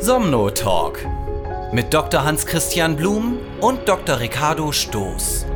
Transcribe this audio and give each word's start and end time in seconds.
Somno 0.00 0.50
Talk 0.50 0.98
mit 1.72 1.94
Dr. 1.94 2.24
Hans-Christian 2.24 2.96
Blum 2.96 3.38
und 3.60 3.88
Dr. 3.88 4.20
Ricardo 4.20 4.70
Stoß. 4.70 5.46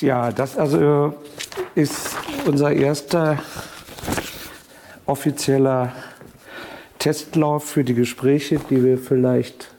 Ja, 0.00 0.30
das 0.30 0.58
also 0.58 1.14
ist 1.74 2.16
unser 2.46 2.72
erster 2.72 3.38
offizieller 5.06 5.92
Testlauf 6.98 7.64
für 7.64 7.84
die 7.84 7.94
Gespräche, 7.94 8.60
die 8.70 8.84
wir 8.84 8.98
vielleicht 8.98 9.74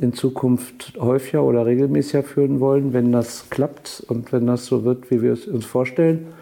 in 0.00 0.14
Zukunft 0.14 0.94
häufiger 0.98 1.42
oder 1.42 1.66
regelmäßiger 1.66 2.22
führen 2.22 2.60
wollen, 2.60 2.92
wenn 2.92 3.12
das 3.12 3.50
klappt 3.50 4.04
und 4.08 4.32
wenn 4.32 4.46
das 4.46 4.66
so 4.66 4.84
wird, 4.84 5.10
wie 5.10 5.20
wir 5.20 5.32
es 5.32 5.46
uns 5.46 5.66
vorstellen. 5.66 6.32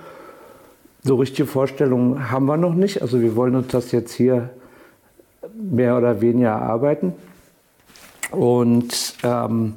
So 1.09 1.15
richtige 1.15 1.49
Vorstellungen 1.49 2.31
haben 2.31 2.45
wir 2.45 2.59
noch 2.59 2.75
nicht. 2.75 3.01
Also 3.01 3.23
wir 3.23 3.35
wollen 3.35 3.57
uns 3.57 3.69
das 3.69 3.93
jetzt 3.93 4.13
hier 4.13 4.51
mehr 5.55 5.97
oder 5.97 6.21
weniger 6.21 6.51
erarbeiten. 6.51 7.15
Und 8.31 9.15
ähm, 9.23 9.73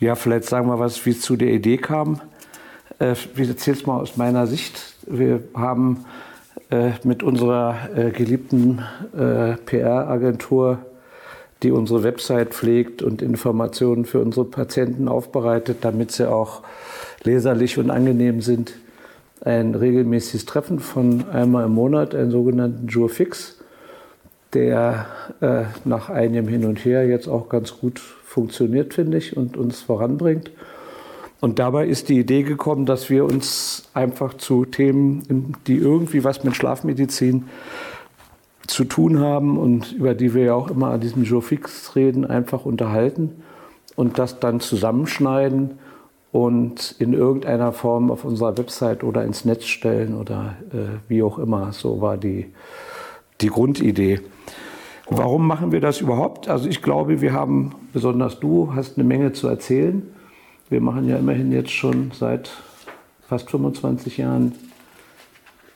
ja, 0.00 0.16
vielleicht 0.16 0.46
sagen 0.46 0.66
wir 0.66 0.80
was, 0.80 1.06
wie 1.06 1.10
es 1.10 1.20
zu 1.20 1.36
der 1.36 1.52
Idee 1.52 1.76
kam. 1.76 2.20
Äh, 2.98 3.12
ich 3.12 3.48
erzähle 3.48 3.76
es 3.76 3.86
mal 3.86 4.00
aus 4.00 4.16
meiner 4.16 4.48
Sicht. 4.48 4.96
Wir 5.06 5.44
haben 5.54 6.06
äh, 6.70 6.90
mit 7.04 7.22
unserer 7.22 7.76
äh, 7.94 8.10
geliebten 8.10 8.82
äh, 9.16 9.52
PR-Agentur 9.64 10.78
die 11.62 11.70
unsere 11.70 12.02
Website 12.02 12.52
pflegt 12.52 13.00
und 13.02 13.22
Informationen 13.22 14.06
für 14.06 14.18
unsere 14.18 14.44
Patienten 14.44 15.06
aufbereitet, 15.06 15.76
damit 15.82 16.10
sie 16.10 16.28
auch 16.28 16.62
leserlich 17.22 17.78
und 17.78 17.92
angenehm 17.92 18.40
sind. 18.40 18.72
Ein 19.44 19.74
regelmäßiges 19.74 20.46
Treffen 20.46 20.78
von 20.78 21.28
einmal 21.30 21.66
im 21.66 21.72
Monat, 21.72 22.14
einen 22.14 22.30
sogenannten 22.30 22.86
Jour 22.86 23.08
Fix, 23.08 23.58
der 24.52 25.06
äh, 25.40 25.64
nach 25.84 26.10
einem 26.10 26.46
Hin 26.46 26.64
und 26.64 26.84
Her 26.84 27.06
jetzt 27.06 27.26
auch 27.26 27.48
ganz 27.48 27.78
gut 27.78 27.98
funktioniert, 27.98 28.94
finde 28.94 29.18
ich, 29.18 29.36
und 29.36 29.56
uns 29.56 29.80
voranbringt. 29.82 30.50
Und 31.40 31.58
dabei 31.58 31.88
ist 31.88 32.08
die 32.08 32.20
Idee 32.20 32.44
gekommen, 32.44 32.86
dass 32.86 33.10
wir 33.10 33.24
uns 33.24 33.88
einfach 33.94 34.34
zu 34.34 34.64
Themen, 34.64 35.56
die 35.66 35.76
irgendwie 35.76 36.22
was 36.22 36.44
mit 36.44 36.54
Schlafmedizin 36.54 37.48
zu 38.68 38.84
tun 38.84 39.18
haben 39.18 39.58
und 39.58 39.92
über 39.92 40.14
die 40.14 40.34
wir 40.34 40.44
ja 40.44 40.54
auch 40.54 40.70
immer 40.70 40.90
an 40.90 41.00
diesem 41.00 41.24
Jour 41.24 41.42
fix 41.42 41.96
reden, 41.96 42.24
einfach 42.24 42.64
unterhalten 42.64 43.42
und 43.96 44.18
das 44.18 44.38
dann 44.38 44.60
zusammenschneiden 44.60 45.78
und 46.32 46.96
in 46.98 47.12
irgendeiner 47.12 47.72
Form 47.72 48.10
auf 48.10 48.24
unserer 48.24 48.56
Website 48.56 49.04
oder 49.04 49.22
ins 49.22 49.44
Netz 49.44 49.66
stellen 49.66 50.16
oder 50.16 50.56
äh, 50.72 50.98
wie 51.08 51.22
auch 51.22 51.38
immer. 51.38 51.72
So 51.72 52.00
war 52.00 52.16
die, 52.16 52.52
die 53.42 53.48
Grundidee. 53.48 54.20
Warum 55.10 55.46
machen 55.46 55.72
wir 55.72 55.80
das 55.82 56.00
überhaupt? 56.00 56.48
Also 56.48 56.68
ich 56.68 56.80
glaube, 56.80 57.20
wir 57.20 57.34
haben, 57.34 57.74
besonders 57.92 58.40
du, 58.40 58.74
hast 58.74 58.96
eine 58.96 59.04
Menge 59.04 59.34
zu 59.34 59.46
erzählen. 59.46 60.02
Wir 60.70 60.80
machen 60.80 61.06
ja 61.06 61.18
immerhin 61.18 61.52
jetzt 61.52 61.70
schon 61.70 62.12
seit 62.18 62.50
fast 63.28 63.50
25 63.50 64.16
Jahren 64.16 64.54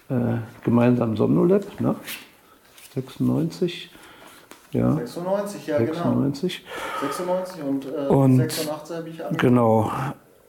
äh, 0.09 0.39
gemeinsam 0.65 1.19
Somnolab. 1.19 1.65
Ne? 1.81 1.97
96. 2.95 3.91
Ja. 4.73 4.95
96, 4.95 5.67
ja 5.67 5.79
96. 5.79 6.65
genau. 6.65 7.09
96 7.09 7.63
und, 7.63 7.85
äh, 7.85 8.07
und 8.09 8.37
86 8.39 8.97
habe 8.97 9.09
ich 9.11 9.23
angefangen. 9.23 9.37
Genau. 9.37 9.93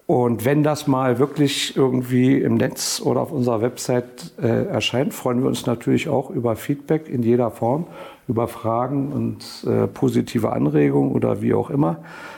Und 0.07 0.45
wenn 0.45 0.63
das 0.63 0.87
mal 0.87 1.19
wirklich 1.19 1.75
irgendwie 1.75 2.37
im 2.37 2.55
Netz 2.55 3.01
oder 3.03 3.19
auf 3.19 3.33
unserer 3.33 3.61
Website 3.61 4.31
äh, 4.41 4.65
erscheint, 4.67 5.13
freuen 5.13 5.41
wir 5.41 5.49
uns 5.49 5.65
natürlich 5.65 6.07
auch 6.07 6.29
über 6.29 6.55
Feedback 6.55 7.09
in 7.09 7.23
jeder 7.23 7.51
Form, 7.51 7.87
über 8.29 8.47
Fragen 8.47 9.11
und 9.11 9.69
äh, 9.69 9.85
positive 9.85 10.53
Anregungen 10.53 11.11
oder 11.11 11.41
wie 11.41 11.53
auch 11.53 11.69
immer. 11.69 11.97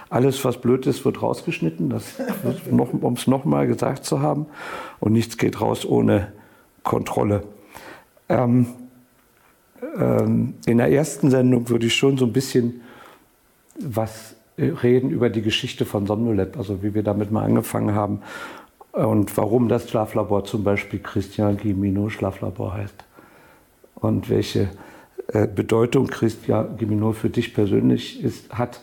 Alles, 0.10 0.44
was 0.44 0.58
blöd 0.58 0.88
ist, 0.88 1.06
wird 1.06 1.22
rausgeschnitten, 1.22 1.94
noch, 2.72 2.94
um 2.94 3.14
es 3.14 3.28
nochmal 3.28 3.68
gesagt 3.68 4.04
zu 4.04 4.20
haben. 4.20 4.48
Und 5.00 5.14
nichts 5.14 5.38
geht 5.38 5.62
raus 5.62 5.86
ohne 5.86 6.32
Kontrolle. 6.82 7.44
Ähm, 8.30 8.66
ähm, 9.96 10.56
in 10.66 10.80
der 10.80 10.92
ersten 10.92 11.30
Sendung 11.30 11.70
würde 11.70 11.86
ich 11.86 11.96
schon 11.96 12.18
so 12.18 12.26
ein 12.26 12.34
bisschen 12.34 12.82
was 13.80 14.36
reden 14.60 15.10
über 15.10 15.30
die 15.30 15.42
Geschichte 15.42 15.86
von 15.86 16.06
Somnolab, 16.06 16.58
also 16.58 16.84
wie 16.84 16.94
wir 16.94 17.04
damit 17.04 17.32
mal 17.32 17.44
angefangen 17.44 17.96
haben 17.96 18.22
und 18.92 19.36
warum 19.38 19.70
das 19.70 19.90
Schlaflabor 19.90 20.44
zum 20.44 20.64
Beispiel 20.64 21.00
Christian 21.00 21.58
Gimino 21.58 22.10
Schlaflabor 22.10 22.74
heißt 22.74 23.06
und 23.96 24.30
welche 24.30 24.70
äh, 25.28 25.48
Bedeutung 25.48 26.08
Christian 26.08 26.78
Gimino 26.78 27.12
für 27.12 27.30
dich 27.30 27.54
persönlich 27.54 28.24
ist, 28.24 28.52
hat. 28.54 28.82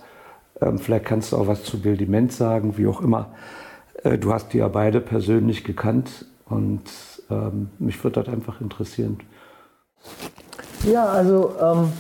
Ähm, 0.61 0.79
vielleicht 0.79 1.05
kannst 1.05 1.33
du 1.33 1.37
auch 1.37 1.47
was 1.47 1.65
zu 1.65 1.81
Bill 1.81 1.97
Dement 1.97 2.33
sagen, 2.33 2.79
wie 2.79 2.87
auch 2.87 3.01
immer. 3.01 3.35
Äh, 4.05 4.19
du 4.19 4.33
hast 4.33 4.53
die 4.53 4.59
ja 4.59 4.69
beide 4.69 5.01
persönlich 5.01 5.65
gekannt 5.65 6.27
und 6.47 6.85
ähm, 7.31 7.71
mich 7.79 8.03
würde 8.05 8.23
das 8.23 8.33
einfach 8.33 8.61
interessieren. 8.61 9.19
Ja, 10.85 11.07
also 11.07 11.53
ähm, 11.61 11.93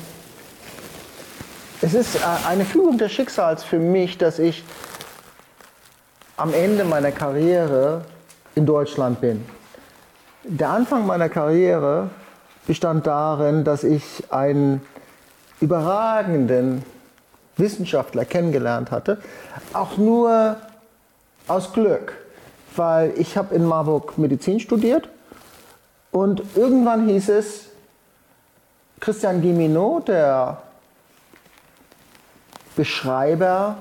es 1.82 1.94
ist 1.94 2.18
eine 2.46 2.64
Fügung 2.64 2.98
des 2.98 3.12
Schicksals 3.12 3.62
für 3.62 3.78
mich, 3.78 4.18
dass 4.18 4.38
ich 4.38 4.64
am 6.36 6.54
Ende 6.54 6.84
meiner 6.84 7.12
Karriere 7.12 8.02
in 8.54 8.66
Deutschland 8.66 9.20
bin. 9.20 9.44
Der 10.44 10.70
Anfang 10.70 11.06
meiner 11.06 11.28
Karriere 11.28 12.10
bestand 12.66 13.06
darin, 13.06 13.64
dass 13.64 13.84
ich 13.84 14.24
einen 14.30 14.80
überragenden 15.60 16.84
Wissenschaftler 17.56 18.24
kennengelernt 18.24 18.90
hatte, 18.90 19.18
auch 19.72 19.96
nur 19.96 20.56
aus 21.48 21.72
Glück, 21.72 22.12
weil 22.74 23.12
ich 23.16 23.36
habe 23.36 23.54
in 23.54 23.64
Marburg 23.64 24.18
Medizin 24.18 24.60
studiert 24.60 25.08
und 26.10 26.42
irgendwann 26.54 27.08
hieß 27.08 27.28
es, 27.30 27.66
Christian 29.00 29.42
Guilleminot, 29.42 30.08
der 30.08 30.62
Beschreiber 32.76 33.78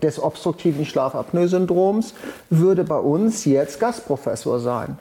des 0.00 0.22
obstruktiven 0.22 0.86
Schlafapnoe-Syndroms, 0.86 2.14
würde 2.50 2.84
bei 2.84 2.98
uns 2.98 3.44
jetzt 3.44 3.80
Gastprofessor 3.80 4.60
sein. 4.60 4.96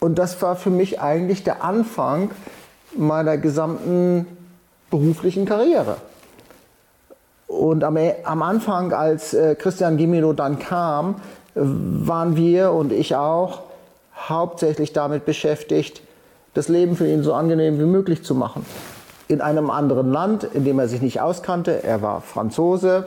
Und 0.00 0.18
das 0.18 0.40
war 0.40 0.56
für 0.56 0.70
mich 0.70 1.00
eigentlich 1.00 1.44
der 1.44 1.62
Anfang 1.62 2.30
meiner 2.96 3.36
gesamten 3.36 4.26
beruflichen 4.90 5.44
Karriere. 5.44 5.96
Und 7.46 7.84
am, 7.84 7.98
am 8.24 8.42
Anfang, 8.42 8.92
als 8.92 9.34
äh, 9.34 9.54
Christian 9.54 9.96
Gimino 9.96 10.32
dann 10.32 10.58
kam, 10.58 11.16
waren 11.54 12.36
wir 12.36 12.72
und 12.72 12.92
ich 12.92 13.16
auch 13.16 13.62
hauptsächlich 14.14 14.92
damit 14.92 15.24
beschäftigt, 15.24 16.02
das 16.54 16.68
Leben 16.68 16.96
für 16.96 17.08
ihn 17.08 17.22
so 17.22 17.34
angenehm 17.34 17.78
wie 17.78 17.84
möglich 17.84 18.22
zu 18.22 18.34
machen. 18.34 18.64
In 19.28 19.40
einem 19.40 19.70
anderen 19.70 20.10
Land, 20.10 20.44
in 20.44 20.64
dem 20.64 20.78
er 20.78 20.88
sich 20.88 21.02
nicht 21.02 21.20
auskannte. 21.20 21.82
Er 21.82 22.02
war 22.02 22.20
Franzose 22.22 23.06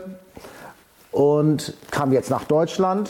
und 1.11 1.73
kam 1.89 2.13
jetzt 2.13 2.29
nach 2.29 2.45
Deutschland. 2.45 3.09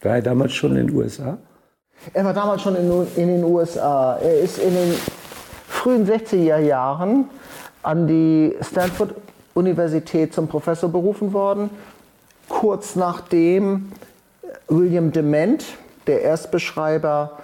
War 0.00 0.16
er 0.16 0.22
damals 0.22 0.52
schon 0.52 0.76
in 0.76 0.86
den 0.86 0.96
USA? 0.96 1.38
Er 2.12 2.24
war 2.24 2.32
damals 2.32 2.62
schon 2.62 2.76
in, 2.76 2.90
in 3.16 3.28
den 3.28 3.44
USA. 3.44 4.16
Er 4.16 4.40
ist 4.40 4.58
in 4.58 4.74
den 4.74 4.94
frühen 5.68 6.06
60er 6.06 6.58
Jahren 6.58 7.28
an 7.82 8.06
die 8.06 8.56
Stanford 8.60 9.14
Universität 9.54 10.32
zum 10.32 10.48
Professor 10.48 10.88
berufen 10.88 11.32
worden. 11.32 11.70
Kurz 12.48 12.96
nachdem 12.96 13.92
William 14.68 15.12
Dement, 15.12 15.64
der 16.06 16.22
Erstbeschreiber 16.22 17.38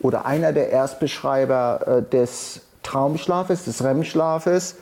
oder 0.00 0.26
einer 0.26 0.52
der 0.52 0.70
Erstbeschreiber 0.70 1.80
äh, 1.86 2.10
des 2.10 2.60
Traumschlafes, 2.84 3.64
des 3.64 3.82
REM-Schlafes, 3.82 4.76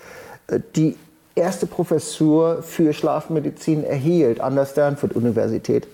äh, 0.48 0.60
die 0.76 0.96
erste 1.34 1.66
Professur 1.66 2.62
für 2.62 2.92
Schlafmedizin 2.92 3.84
erhielt 3.84 4.40
an 4.40 4.54
der 4.54 4.66
Stanford-Universität. 4.66 5.88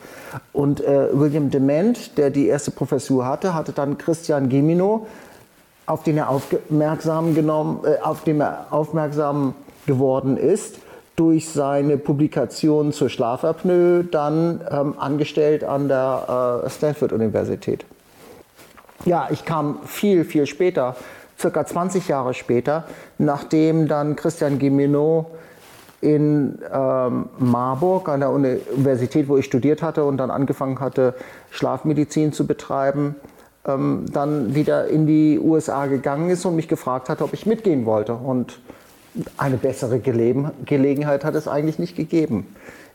Und 0.53 0.81
äh, 0.81 1.09
William 1.13 1.51
Dement, 1.51 2.19
der 2.19 2.31
die 2.31 2.49
erste 2.49 2.73
Professur 2.73 3.25
hatte, 3.25 3.55
hatte 3.55 3.73
dann 3.73 3.99
Christian 3.99 4.49
Gimino, 4.49 5.07
auf 5.87 6.03
den 6.03 6.19
er 6.19 6.29
aufmerksam, 6.29 7.35
genommen, 7.35 7.85
äh, 7.85 8.03
auf 8.03 8.25
den 8.25 8.41
er 8.41 8.67
aufmerksam 8.71 9.55
geworden 9.87 10.37
ist, 10.37 10.81
durch 11.17 11.49
seine 11.49 11.99
Publikation 11.99 12.93
zur 12.93 13.09
Schlafapnoe, 13.09 14.05
dann 14.05 14.61
ähm, 14.71 14.95
angestellt 14.99 15.65
an 15.65 15.89
der 15.89 16.63
äh, 16.65 16.71
Stanford-Universität. 16.71 17.85
Ja, 19.05 19.29
ich 19.31 19.45
kam 19.45 19.81
viel, 19.85 20.25
viel 20.25 20.47
später, 20.47 20.97
circa 21.39 21.65
20 21.65 22.09
Jahre 22.09 22.35
später, 22.35 22.85
nachdem 23.19 23.89
dann 23.89 24.17
Christian 24.17 24.59
Gimeno 24.59 25.27
in 26.01 26.59
ähm, 26.73 27.29
Marburg 27.39 28.09
an 28.09 28.21
der 28.21 28.31
Universität, 28.31 29.29
wo 29.29 29.37
ich 29.37 29.45
studiert 29.45 29.83
hatte 29.83 30.05
und 30.05 30.17
dann 30.19 30.31
angefangen 30.31 30.81
hatte, 30.81 31.15
Schlafmedizin 31.51 32.33
zu 32.33 32.47
betreiben, 32.47 33.17
ähm, 33.67 34.07
dann 34.13 34.55
wieder 34.55 34.87
in 34.89 35.07
die 35.07 35.41
USA 35.41 35.87
gegangen 35.87 36.31
ist 36.31 36.45
und 36.45 36.57
mich 36.57 36.69
gefragt 36.69 37.09
hat, 37.09 37.21
ob 37.21 37.33
ich 37.33 37.47
mitgehen 37.47 37.85
wollte. 37.85 38.15
Und 38.15 38.61
eine 39.37 39.57
bessere 39.57 39.99
Gelegen 39.99 40.51
Gelegenheit 40.65 41.25
hat 41.25 41.35
es 41.35 41.49
eigentlich 41.49 41.79
nicht 41.79 41.97
gegeben. 41.97 42.47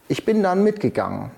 Ich 0.07 0.25
bin 0.25 0.41
dann 0.43 0.63
mitgegangen 0.63 1.31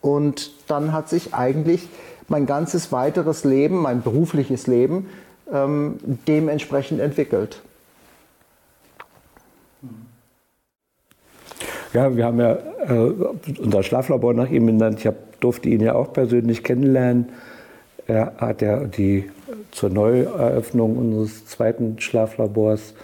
und 0.00 0.52
dann 0.68 0.92
hat 0.92 1.08
sich 1.08 1.34
eigentlich 1.34 1.88
mein 2.28 2.46
ganzes 2.46 2.92
weiteres 2.92 3.44
Leben, 3.44 3.76
mein 3.82 4.02
berufliches 4.02 4.66
Leben 4.66 5.08
ähm, 5.52 5.98
dementsprechend 6.26 7.00
entwickelt. 7.00 7.62
Ja, 11.92 12.16
wir 12.16 12.24
haben 12.24 12.38
ja 12.38 12.52
äh, 12.52 13.12
unser 13.58 13.82
Schlaflabor 13.82 14.32
nach 14.32 14.48
ihm 14.48 14.66
benannt. 14.66 15.00
Ich 15.00 15.06
hab, 15.06 15.40
durfte 15.40 15.68
ihn 15.68 15.80
ja 15.80 15.94
auch 15.94 16.12
persönlich 16.12 16.62
kennenlernen. 16.62 17.30
Er 18.06 18.34
hat 18.38 18.62
ja 18.62 18.84
die 18.84 19.30
zur 19.72 19.90
Neueröffnung 19.90 20.96
unseres 20.96 21.46
zweiten 21.46 21.98
Schlaflabors 21.98 22.94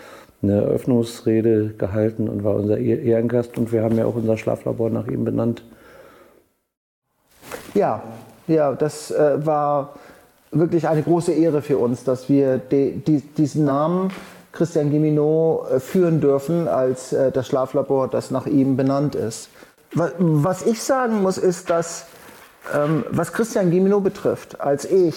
eine 0.42 0.62
Eröffnungsrede 0.62 1.74
gehalten 1.76 2.28
und 2.28 2.44
war 2.44 2.54
unser 2.54 2.78
Ehrengast. 2.78 3.58
Und 3.58 3.72
wir 3.72 3.82
haben 3.82 3.96
ja 3.98 4.06
auch 4.06 4.14
unser 4.14 4.36
Schlaflabor 4.36 4.90
nach 4.90 5.08
ihm 5.08 5.24
benannt. 5.24 5.64
Ja, 7.74 8.02
ja, 8.46 8.72
das 8.72 9.10
äh, 9.10 9.44
war 9.44 9.94
wirklich 10.50 10.88
eine 10.88 11.02
große 11.02 11.32
Ehre 11.32 11.62
für 11.62 11.78
uns, 11.78 12.04
dass 12.04 12.28
wir 12.28 12.58
die, 12.58 12.92
die, 12.92 13.20
diesen 13.20 13.64
Namen 13.64 14.10
Christian 14.52 14.90
Gimino 14.90 15.66
äh, 15.70 15.80
führen 15.80 16.20
dürfen 16.20 16.68
als 16.68 17.12
äh, 17.12 17.30
das 17.30 17.46
Schlaflabor, 17.46 18.08
das 18.08 18.30
nach 18.30 18.46
ihm 18.46 18.76
benannt 18.76 19.14
ist. 19.14 19.48
Was 19.92 20.66
ich 20.66 20.82
sagen 20.82 21.22
muss, 21.22 21.38
ist, 21.38 21.70
dass 21.70 22.06
ähm, 22.74 23.04
was 23.10 23.32
Christian 23.32 23.70
Gimino 23.70 24.00
betrifft, 24.00 24.60
als 24.60 24.84
ich 24.84 25.14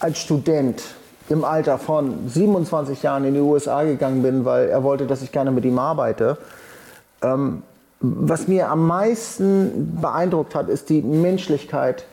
als 0.00 0.18
Student 0.18 0.82
im 1.28 1.44
Alter 1.44 1.78
von 1.78 2.28
27 2.28 3.02
Jahren 3.02 3.24
in 3.24 3.34
die 3.34 3.40
USA 3.40 3.84
gegangen 3.84 4.22
bin, 4.22 4.44
weil 4.44 4.68
er 4.68 4.82
wollte, 4.82 5.06
dass 5.06 5.22
ich 5.22 5.32
gerne 5.32 5.52
mit 5.52 5.64
ihm 5.64 5.78
arbeite, 5.78 6.36
ähm, 7.22 7.62
was 8.00 8.48
mir 8.48 8.68
am 8.68 8.86
meisten 8.86 9.96
beeindruckt 10.00 10.56
hat, 10.56 10.68
ist 10.68 10.90
die 10.90 11.02
Menschlichkeit 11.02 12.04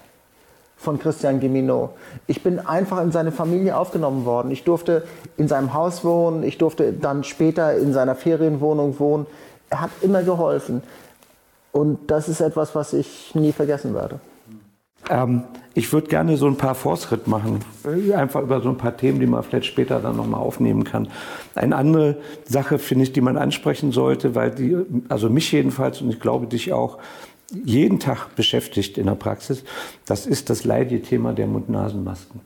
von 0.79 0.97
Christian 0.97 1.41
Gimino. 1.41 1.89
Ich 2.25 2.41
bin 2.41 2.59
einfach 2.59 3.03
in 3.03 3.11
seine 3.11 3.33
Familie 3.33 3.77
aufgenommen 3.77 4.25
worden. 4.25 4.49
Ich 4.49 4.63
durfte 4.63 5.03
in 5.37 5.47
seinem 5.47 5.73
Haus 5.73 6.05
wohnen, 6.05 6.43
ich 6.43 6.57
durfte 6.57 6.93
dann 6.93 7.23
später 7.25 7.77
in 7.77 7.91
seiner 7.91 8.15
Ferienwohnung 8.15 8.97
wohnen. 8.97 9.27
Er 9.69 9.81
hat 9.81 9.91
immer 10.01 10.23
geholfen. 10.23 10.81
Und 11.73 12.09
das 12.09 12.29
ist 12.29 12.39
etwas, 12.39 12.73
was 12.75 12.93
ich 12.93 13.35
nie 13.35 13.51
vergessen 13.51 13.93
werde. 13.93 14.19
Ähm, 15.09 15.43
ich 15.73 15.91
würde 15.91 16.07
gerne 16.07 16.37
so 16.37 16.47
ein 16.47 16.55
paar 16.55 16.75
Fortschritt 16.75 17.27
machen, 17.27 17.59
einfach 18.15 18.41
über 18.41 18.61
so 18.61 18.69
ein 18.69 18.77
paar 18.77 18.95
Themen, 18.95 19.19
die 19.19 19.27
man 19.27 19.43
vielleicht 19.43 19.65
später 19.65 19.99
dann 19.99 20.15
nochmal 20.15 20.39
aufnehmen 20.39 20.83
kann. 20.83 21.09
Eine 21.55 21.75
andere 21.75 22.17
Sache 22.45 22.79
finde 22.79 23.03
ich, 23.03 23.13
die 23.13 23.21
man 23.21 23.37
ansprechen 23.37 23.91
sollte, 23.91 24.33
weil 24.33 24.51
die, 24.51 24.77
also 25.09 25.29
mich 25.29 25.51
jedenfalls 25.51 26.01
und 26.01 26.09
ich 26.09 26.19
glaube 26.19 26.47
dich 26.47 26.73
auch, 26.73 26.97
jeden 27.51 27.99
Tag 27.99 28.35
beschäftigt 28.35 28.97
in 28.97 29.05
der 29.05 29.15
Praxis, 29.15 29.63
das 30.05 30.25
ist 30.25 30.49
das 30.49 30.63
leidige 30.63 31.01
Thema 31.01 31.33
der 31.33 31.47
Mund-Nasen-Masken. 31.47 32.41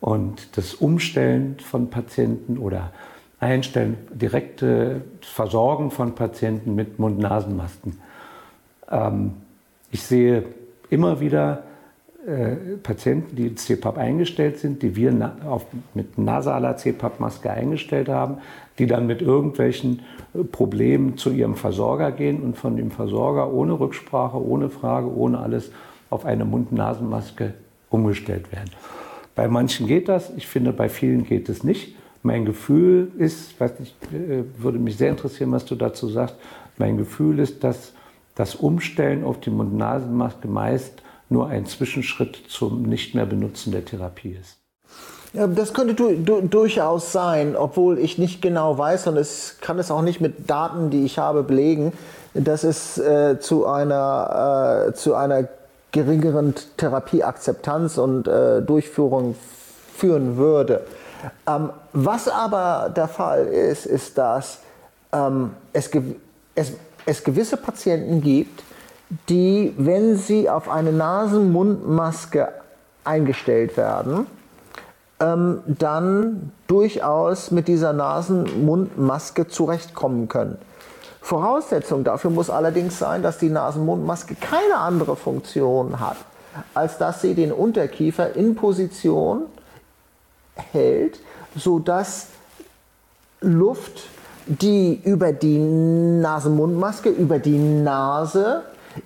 Und 0.00 0.56
das 0.56 0.74
Umstellen 0.74 1.56
von 1.60 1.90
Patienten 1.90 2.58
oder 2.58 2.92
Einstellen, 3.38 3.96
direkte 4.12 5.02
Versorgen 5.20 5.90
von 5.90 6.14
Patienten 6.14 6.74
mit 6.74 6.98
Mund-Nasen-Masken. 6.98 7.98
Ähm, 8.90 9.34
ich 9.90 10.02
sehe 10.02 10.44
immer 10.90 11.20
wieder 11.20 11.64
äh, 12.26 12.76
Patienten, 12.82 13.34
die 13.34 13.54
CPAP 13.54 13.98
eingestellt 13.98 14.58
sind, 14.58 14.82
die 14.82 14.94
wir 14.94 15.10
na, 15.12 15.36
auf, 15.44 15.66
mit 15.94 16.18
nasaler 16.18 16.76
CPAP-Maske 16.76 17.50
eingestellt 17.50 18.08
haben, 18.08 18.38
die 18.78 18.86
dann 18.86 19.08
mit 19.08 19.22
irgendwelchen 19.22 20.02
äh, 20.32 20.44
Problemen 20.44 21.16
zu 21.16 21.30
ihrem 21.30 21.56
Versorger 21.56 22.12
gehen 22.12 22.42
und 22.42 22.56
von 22.56 22.76
dem 22.76 22.92
Versorger 22.92 23.52
ohne 23.52 23.78
Rücksprache, 23.78 24.40
ohne 24.40 24.70
Frage, 24.70 25.12
ohne 25.12 25.40
alles 25.40 25.72
auf 26.10 26.24
eine 26.24 26.44
Mund-Nasen-Maske 26.44 27.54
umgestellt 27.90 28.52
werden. 28.52 28.70
Bei 29.34 29.48
manchen 29.48 29.86
geht 29.88 30.08
das, 30.08 30.30
ich 30.36 30.46
finde, 30.46 30.72
bei 30.72 30.88
vielen 30.88 31.24
geht 31.24 31.48
es 31.48 31.64
nicht. 31.64 31.96
Mein 32.22 32.44
Gefühl 32.44 33.10
ist, 33.18 33.58
weiß 33.58 33.80
nicht, 33.80 33.96
äh, 34.12 34.44
würde 34.58 34.78
mich 34.78 34.96
sehr 34.96 35.10
interessieren, 35.10 35.50
was 35.50 35.64
du 35.64 35.74
dazu 35.74 36.08
sagst, 36.08 36.36
mein 36.78 36.98
Gefühl 36.98 37.40
ist, 37.40 37.64
dass 37.64 37.94
das 38.36 38.54
Umstellen 38.54 39.24
auf 39.24 39.40
die 39.40 39.50
Mund-Nasen-Maske 39.50 40.46
meist 40.46 41.02
nur 41.32 41.48
ein 41.48 41.66
Zwischenschritt 41.66 42.38
zum 42.48 42.82
nicht 42.82 43.14
mehr 43.14 43.26
benutzen 43.26 43.72
der 43.72 43.84
Therapie 43.84 44.36
ist. 44.40 44.58
Ja, 45.32 45.46
das 45.46 45.72
könnte 45.72 45.94
du, 45.94 46.14
du, 46.14 46.42
durchaus 46.42 47.10
sein, 47.10 47.56
obwohl 47.56 47.98
ich 47.98 48.18
nicht 48.18 48.42
genau 48.42 48.76
weiß 48.76 49.06
und 49.06 49.16
es 49.16 49.56
kann 49.62 49.78
es 49.78 49.90
auch 49.90 50.02
nicht 50.02 50.20
mit 50.20 50.50
Daten, 50.50 50.90
die 50.90 51.04
ich 51.06 51.18
habe, 51.18 51.42
belegen, 51.42 51.94
dass 52.34 52.64
es 52.64 52.98
äh, 52.98 53.40
zu, 53.40 53.66
einer, 53.66 54.88
äh, 54.88 54.92
zu 54.92 55.14
einer 55.14 55.48
geringeren 55.90 56.54
Therapieakzeptanz 56.76 57.96
und 57.96 58.28
äh, 58.28 58.60
Durchführung 58.60 59.34
führen 59.96 60.36
würde. 60.36 60.82
Ähm, 61.46 61.70
was 61.92 62.28
aber 62.28 62.92
der 62.94 63.08
Fall 63.08 63.46
ist, 63.46 63.86
ist, 63.86 64.18
dass 64.18 64.60
ähm, 65.12 65.52
es, 65.72 65.90
es, 66.54 66.72
es 67.06 67.24
gewisse 67.24 67.56
Patienten 67.56 68.20
gibt, 68.20 68.62
die, 69.28 69.74
wenn 69.76 70.16
sie 70.16 70.48
auf 70.48 70.68
eine 70.68 70.92
Nasen-Mund-Maske 70.92 72.48
eingestellt 73.04 73.76
werden, 73.76 74.26
ähm, 75.20 75.60
dann 75.66 76.52
durchaus 76.66 77.50
mit 77.50 77.68
dieser 77.68 77.92
Nasen-Mund-Maske 77.92 79.48
zurechtkommen 79.48 80.28
können. 80.28 80.56
Voraussetzung 81.20 82.04
dafür 82.04 82.30
muss 82.30 82.50
allerdings 82.50 82.98
sein, 82.98 83.22
dass 83.22 83.38
die 83.38 83.50
Nasen-Mund-Maske 83.50 84.34
keine 84.34 84.78
andere 84.78 85.14
Funktion 85.14 86.00
hat, 86.00 86.16
als 86.74 86.98
dass 86.98 87.20
sie 87.20 87.34
den 87.34 87.52
Unterkiefer 87.52 88.34
in 88.34 88.56
Position 88.56 89.42
hält, 90.72 91.20
sodass 91.54 92.28
Luft, 93.40 94.04
die 94.46 95.00
über 95.04 95.32
die 95.32 95.58
Nasen-Mund-Maske, 95.58 97.10
über 97.10 97.38
die 97.38 97.58
Nase 97.58 98.62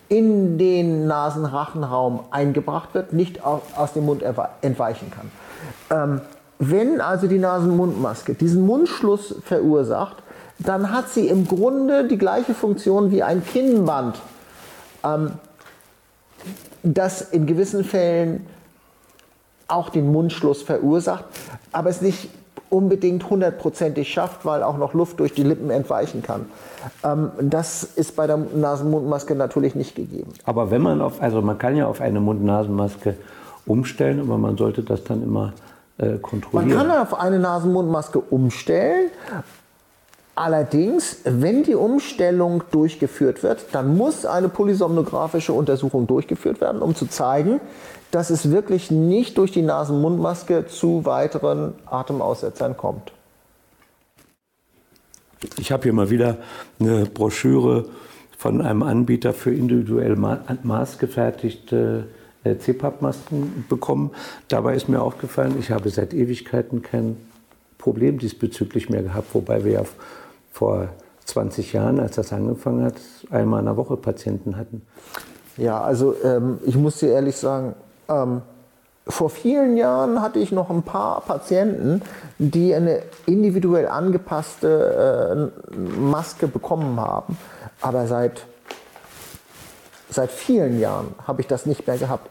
in 0.09 0.59
den 0.59 1.07
Nasenrachenraum 1.07 2.21
eingebracht 2.31 2.95
wird, 2.95 3.13
nicht 3.13 3.45
aus 3.45 3.93
dem 3.95 4.07
Mund 4.07 4.23
entweichen 4.63 5.11
kann. 5.11 5.31
Ähm, 5.91 6.21
wenn 6.59 7.01
also 7.01 7.27
die 7.27 7.39
Nasen-Mund-Maske 7.39 8.35
diesen 8.35 8.65
Mundschluss 8.65 9.35
verursacht, 9.45 10.17
dann 10.59 10.91
hat 10.91 11.11
sie 11.11 11.29
im 11.29 11.47
Grunde 11.47 12.09
die 12.09 12.17
gleiche 12.17 12.55
Funktion 12.55 13.11
wie 13.11 13.23
ein 13.23 13.45
Kinnband, 13.45 14.17
ähm, 15.05 15.33
das 16.83 17.21
in 17.21 17.47
gewissen 17.47 17.85
Fällen 17.85 18.47
auch 19.69 19.91
den 19.91 20.11
Mundschluss 20.13 20.63
verursacht, 20.63 21.25
aber 21.73 21.91
es 21.91 22.01
nicht 22.01 22.31
unbedingt 22.71 23.29
hundertprozentig 23.29 24.13
schafft, 24.13 24.45
weil 24.45 24.63
auch 24.63 24.79
noch 24.79 24.95
Luft 24.95 25.21
durch 25.21 25.33
die 25.33 25.43
Lippen 25.43 25.71
entweichen 25.71 26.23
kann. 26.23 26.47
Ähm, 27.05 27.31
das 27.41 27.85
ist 27.85 28.17
bei 28.17 28.27
der 28.27 28.37
Nasen-Mund-Maske 28.37 29.35
natürlich 29.35 29.75
nicht 29.75 29.95
gegeben. 29.95 30.33
Aber 30.45 30.71
wenn 30.71 30.83
man 30.83 31.01
auf, 31.01 31.21
also 31.21 31.43
man 31.43 31.59
kann 31.59 31.77
ja 31.77 31.87
auf 31.87 32.01
eine 32.01 32.21
Mund-Nasen-Maske 32.21 33.17
umstellen, 33.67 34.21
aber 34.21 34.39
man 34.39 34.57
sollte 34.57 34.83
das 34.83 35.05
dann 35.05 35.23
immer 35.23 35.53
äh, 35.99 36.19
kontrollieren. 36.19 36.77
Man 36.77 36.89
kann 36.89 36.99
auf 36.99 37.19
eine 37.19 37.39
Nasen-Mund-Maske 37.39 38.21
umstellen. 38.21 39.11
Allerdings, 40.39 41.23
wenn 41.25 41.63
die 41.63 41.75
Umstellung 41.75 42.63
durchgeführt 42.71 43.43
wird, 43.43 43.65
dann 43.73 43.97
muss 43.97 44.27
eine 44.27 44.51
polysomnographische 44.51 45.55
Untersuchung 45.55 46.07
durchgeführt 46.07 46.61
werden, 46.61 46.83
um 46.83 46.95
zu 46.95 47.07
zeigen, 47.07 47.59
dass 48.11 48.29
es 48.29 48.51
wirklich 48.51 48.91
nicht 48.91 49.39
durch 49.39 49.51
die 49.51 49.63
Nasen-Mund-Maske 49.63 50.67
zu 50.67 51.07
weiteren 51.07 51.73
Atemaussetzern 51.87 52.77
kommt. 52.77 53.13
Ich 55.59 55.73
habe 55.73 55.85
hier 55.85 55.95
mal 55.95 56.11
wieder 56.11 56.37
eine 56.79 57.07
Broschüre 57.07 57.87
von 58.37 58.61
einem 58.61 58.83
Anbieter 58.83 59.33
für 59.33 59.55
individuell 59.55 60.17
maßgefertigte 60.63 62.09
äh, 62.45 62.59
CPAP-Masken 62.59 63.65
bekommen. 63.71 64.11
Dabei 64.49 64.75
ist 64.75 64.91
mir 64.91 65.01
aufgefallen, 65.01 65.57
ich 65.59 65.71
habe 65.71 65.89
seit 65.89 66.13
Ewigkeiten 66.13 66.83
kein 66.83 67.17
Problem 67.79 68.19
diesbezüglich 68.19 68.91
mehr 68.91 69.03
gehabt, 69.03 69.29
wobei 69.33 69.65
wir 69.65 69.73
ja 69.73 69.85
vor 70.57 70.89
20 71.27 71.75
Jahren, 71.75 72.01
als 72.01 72.17
das 72.17 72.33
angefangen 72.33 72.85
hat, 72.85 72.95
einmal 73.31 73.61
in 73.61 73.67
der 73.67 73.77
Woche 73.77 73.97
Patienten 73.99 74.57
hatten. 74.57 74.87
Ja, 75.59 75.83
also 75.83 76.15
ähm, 76.25 76.59
ich 76.65 76.77
muss 76.77 76.99
dir 76.99 77.11
ehrlich 77.11 77.37
sagen, 77.37 77.75
ähm, 78.09 78.41
vor 79.07 79.29
vielen 79.29 79.77
Jahren 79.77 80.23
hatte 80.23 80.39
ich 80.39 80.53
noch 80.53 80.71
ein 80.71 80.83
paar 80.83 81.21
Patienten, 81.21 82.01
die 82.39 82.75
eine 82.75 83.03
individuell 83.27 83.87
angepasste 83.87 85.51
äh, 85.71 85.77
Maske 85.77 86.49
bekommen 86.49 86.99
haben. 86.99 87.37
Aber 87.83 88.07
seit 88.07 88.47
seit 90.09 90.31
vielen 90.31 90.81
Jahren 90.81 91.15
habe 91.27 91.43
ich 91.43 91.47
das 91.47 91.67
nicht 91.67 91.87
mehr 91.87 91.99
gehabt. 91.99 92.31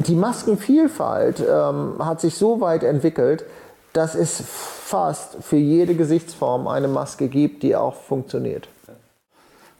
Die 0.00 0.14
Maskenvielfalt 0.14 1.40
ähm, 1.40 1.94
hat 2.00 2.20
sich 2.20 2.34
so 2.34 2.60
weit 2.60 2.82
entwickelt, 2.82 3.44
dass 3.92 4.14
es 4.14 4.42
fast 4.92 5.42
für 5.42 5.56
jede 5.56 5.94
Gesichtsform 5.94 6.68
eine 6.68 6.86
Maske 6.86 7.28
gibt, 7.28 7.62
die 7.62 7.74
auch 7.74 7.94
funktioniert. 7.94 8.68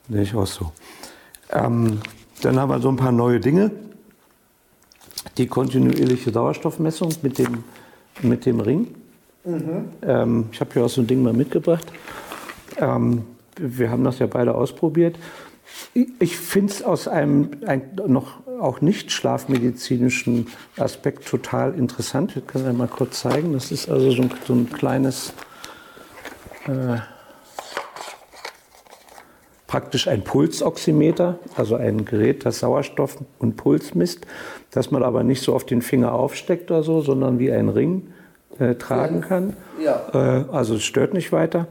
Sehe 0.08 0.22
ich 0.22 0.34
auch 0.34 0.46
so. 0.46 0.72
Ähm, 1.50 2.00
dann 2.40 2.58
haben 2.58 2.70
wir 2.70 2.80
so 2.80 2.88
ein 2.88 2.96
paar 2.96 3.12
neue 3.12 3.38
Dinge. 3.38 3.72
Die 5.36 5.46
kontinuierliche 5.46 6.32
Sauerstoffmessung 6.32 7.10
mit 7.20 7.36
dem, 7.36 7.62
mit 8.22 8.46
dem 8.46 8.60
Ring. 8.60 8.94
Mhm. 9.44 9.90
Ähm, 10.00 10.48
ich 10.50 10.60
habe 10.60 10.72
hier 10.72 10.84
auch 10.86 10.88
so 10.88 11.02
ein 11.02 11.06
Ding 11.06 11.22
mal 11.22 11.34
mitgebracht. 11.34 11.92
Ähm, 12.78 13.26
wir 13.56 13.90
haben 13.90 14.04
das 14.04 14.18
ja 14.18 14.26
beide 14.26 14.54
ausprobiert. 14.54 15.16
Ich 15.92 16.38
finde 16.38 16.72
es 16.72 16.82
aus 16.82 17.06
einem 17.06 17.50
ein, 17.66 17.82
noch 18.06 18.41
auch 18.62 18.80
nicht 18.80 19.10
schlafmedizinischen 19.10 20.46
Aspekt 20.76 21.26
total 21.26 21.74
interessant. 21.74 22.34
Wir 22.34 22.42
können 22.42 22.64
ja 22.64 22.72
mal 22.72 22.88
kurz 22.88 23.20
zeigen. 23.20 23.52
Das 23.52 23.72
ist 23.72 23.88
also 23.90 24.10
so 24.10 24.22
ein, 24.22 24.30
so 24.46 24.54
ein 24.54 24.70
kleines, 24.72 25.32
äh, 26.66 26.98
praktisch 29.66 30.06
ein 30.06 30.22
Pulsoximeter, 30.22 31.38
also 31.56 31.74
ein 31.76 32.04
Gerät, 32.04 32.46
das 32.46 32.60
Sauerstoff 32.60 33.18
und 33.38 33.56
Puls 33.56 33.94
misst, 33.94 34.26
das 34.70 34.90
man 34.90 35.02
aber 35.02 35.24
nicht 35.24 35.42
so 35.42 35.54
auf 35.54 35.64
den 35.64 35.82
Finger 35.82 36.12
aufsteckt 36.12 36.70
oder 36.70 36.82
so, 36.82 37.00
sondern 37.00 37.38
wie 37.38 37.50
ein 37.50 37.68
Ring 37.68 38.12
äh, 38.58 38.74
tragen 38.74 39.22
kann. 39.22 39.56
Ja. 39.82 40.02
Äh, 40.12 40.44
also 40.52 40.76
es 40.76 40.84
stört 40.84 41.14
nicht 41.14 41.32
weiter. 41.32 41.66